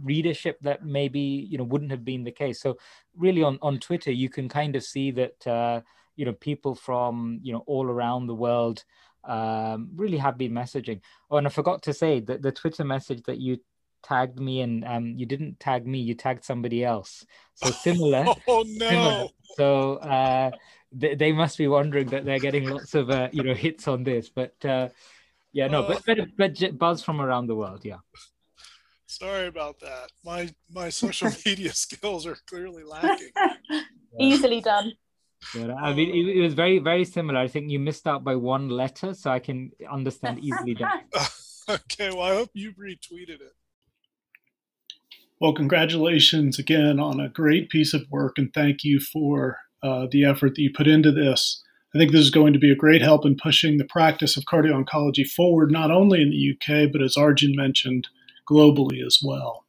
readership 0.02 0.58
that 0.62 0.84
maybe 0.84 1.20
you 1.20 1.58
know 1.58 1.64
wouldn't 1.64 1.90
have 1.90 2.04
been 2.04 2.24
the 2.24 2.32
case. 2.32 2.60
So 2.60 2.78
really 3.16 3.42
on 3.42 3.58
on 3.62 3.78
twitter 3.78 4.12
you 4.12 4.28
can 4.28 4.48
kind 4.48 4.76
of 4.76 4.82
see 4.82 5.10
that 5.12 5.46
uh, 5.46 5.80
you 6.16 6.24
know 6.24 6.32
people 6.32 6.74
from 6.74 7.40
you 7.42 7.52
know 7.52 7.64
all 7.66 7.86
around 7.86 8.26
the 8.26 8.34
world 8.34 8.84
um, 9.24 9.90
really 9.94 10.18
have 10.18 10.38
been 10.38 10.52
messaging. 10.52 11.00
Oh 11.30 11.36
and 11.36 11.46
i 11.46 11.50
forgot 11.50 11.82
to 11.84 11.92
say 11.92 12.20
that 12.20 12.42
the 12.42 12.52
twitter 12.52 12.84
message 12.84 13.22
that 13.24 13.38
you 13.38 13.58
tagged 14.02 14.38
me 14.38 14.60
and 14.60 14.84
um, 14.84 15.14
you 15.16 15.26
didn't 15.26 15.60
tag 15.60 15.86
me 15.86 15.98
you 15.98 16.14
tagged 16.14 16.44
somebody 16.44 16.84
else. 16.84 17.24
So 17.54 17.70
similar 17.86 18.24
oh 18.48 18.64
no. 18.66 18.88
similar. 18.88 19.26
so 19.56 19.96
uh, 19.96 20.50
they, 20.90 21.14
they 21.14 21.32
must 21.32 21.58
be 21.58 21.68
wondering 21.68 22.08
that 22.08 22.24
they're 22.24 22.38
getting 22.38 22.68
lots 22.68 22.94
of 22.94 23.10
uh, 23.10 23.28
you 23.32 23.42
know 23.42 23.54
hits 23.54 23.88
on 23.88 24.04
this. 24.04 24.28
But 24.28 24.54
uh, 24.64 24.88
yeah, 25.52 25.68
no, 25.68 25.82
but, 25.82 26.02
but, 26.06 26.18
but 26.36 26.78
buzz 26.78 27.02
from 27.02 27.20
around 27.20 27.46
the 27.46 27.54
world, 27.54 27.84
yeah. 27.84 27.98
Sorry 29.06 29.46
about 29.46 29.78
that. 29.80 30.10
My 30.24 30.48
my 30.70 30.88
social 30.88 31.30
media 31.46 31.72
skills 31.74 32.26
are 32.26 32.36
clearly 32.46 32.82
lacking. 32.82 33.28
Easily 34.20 34.62
done. 34.62 34.92
Yeah, 35.54 35.74
I 35.74 35.92
mean, 35.92 36.08
it, 36.08 36.36
it, 36.36 36.40
was 36.40 36.54
very, 36.54 36.78
very 36.78 37.04
similar. 37.04 37.38
I 37.38 37.48
think 37.48 37.70
you 37.70 37.78
missed 37.78 38.06
out 38.06 38.24
by 38.24 38.36
one 38.36 38.68
letter, 38.68 39.12
so 39.12 39.30
I 39.30 39.38
can 39.38 39.72
understand 39.90 40.38
easily 40.38 40.74
that. 40.74 41.02
okay, 41.68 42.10
well, 42.10 42.22
I 42.22 42.34
hope 42.34 42.50
you 42.54 42.72
retweeted 42.72 43.40
it. 43.40 43.54
Well, 45.40 45.52
congratulations 45.52 46.58
again 46.58 47.00
on 47.00 47.18
a 47.18 47.28
great 47.28 47.70
piece 47.70 47.92
of 47.92 48.02
work, 48.08 48.38
and 48.38 48.54
thank 48.54 48.84
you 48.84 49.00
for 49.00 49.58
uh, 49.82 50.06
the 50.10 50.24
effort 50.24 50.54
that 50.54 50.62
you 50.62 50.70
put 50.72 50.86
into 50.86 51.10
this. 51.10 51.61
I 51.94 51.98
think 51.98 52.10
this 52.10 52.22
is 52.22 52.30
going 52.30 52.54
to 52.54 52.58
be 52.58 52.72
a 52.72 52.74
great 52.74 53.02
help 53.02 53.26
in 53.26 53.36
pushing 53.36 53.76
the 53.76 53.84
practice 53.84 54.38
of 54.38 54.44
cardio 54.44 54.82
oncology 54.82 55.26
forward, 55.26 55.70
not 55.70 55.90
only 55.90 56.22
in 56.22 56.30
the 56.30 56.52
UK, 56.52 56.90
but 56.90 57.02
as 57.02 57.18
Arjun 57.18 57.54
mentioned, 57.54 58.08
globally 58.50 59.04
as 59.04 59.18
well. 59.22 59.66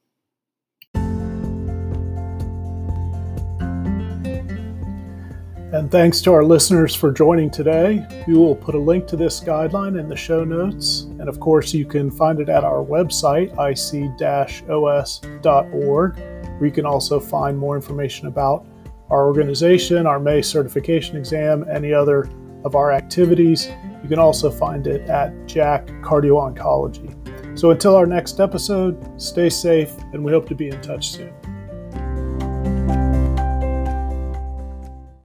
And 5.74 5.92
thanks 5.92 6.22
to 6.22 6.32
our 6.32 6.46
listeners 6.46 6.96
for 6.96 7.12
joining 7.12 7.52
today. 7.52 8.08
We 8.26 8.36
will 8.36 8.56
put 8.56 8.76
a 8.76 8.80
link 8.80 9.06
to 9.08 9.18
this 9.18 9.42
guideline 9.42 10.00
in 10.00 10.08
the 10.08 10.16
show 10.16 10.46
notes. 10.46 11.02
And 11.20 11.28
of 11.28 11.42
course, 11.42 11.74
you 11.74 11.86
can 11.86 12.10
find 12.10 12.40
it 12.40 12.48
at 12.48 12.64
our 12.64 12.86
website, 12.86 13.50
ic 13.60 14.70
os.org, 14.70 16.18
where 16.18 16.66
you 16.66 16.72
can 16.72 16.86
also 16.86 17.20
find 17.20 17.58
more 17.58 17.76
information 17.76 18.28
about 18.28 18.66
our 19.14 19.28
organization, 19.28 20.08
our 20.08 20.20
May 20.20 20.42
certification 20.42 21.18
exam, 21.18 21.66
any 21.70 21.94
other 21.94 22.28
of 22.66 22.74
our 22.74 22.92
activities. 22.92 23.70
You 24.02 24.10
can 24.10 24.18
also 24.18 24.50
find 24.50 24.88
it 24.88 25.08
at 25.08 25.32
JACC 25.46 26.02
Cardio 26.02 26.42
Oncology. 26.42 27.14
So 27.58 27.70
until 27.70 27.96
our 27.96 28.08
next 28.08 28.40
episode, 28.40 29.22
stay 29.22 29.52
safe, 29.52 29.96
and 30.14 30.26
we 30.26 30.32
hope 30.32 30.50
to 30.50 30.56
be 30.56 30.70
in 30.70 30.82
touch 30.82 31.12
soon. 31.12 31.32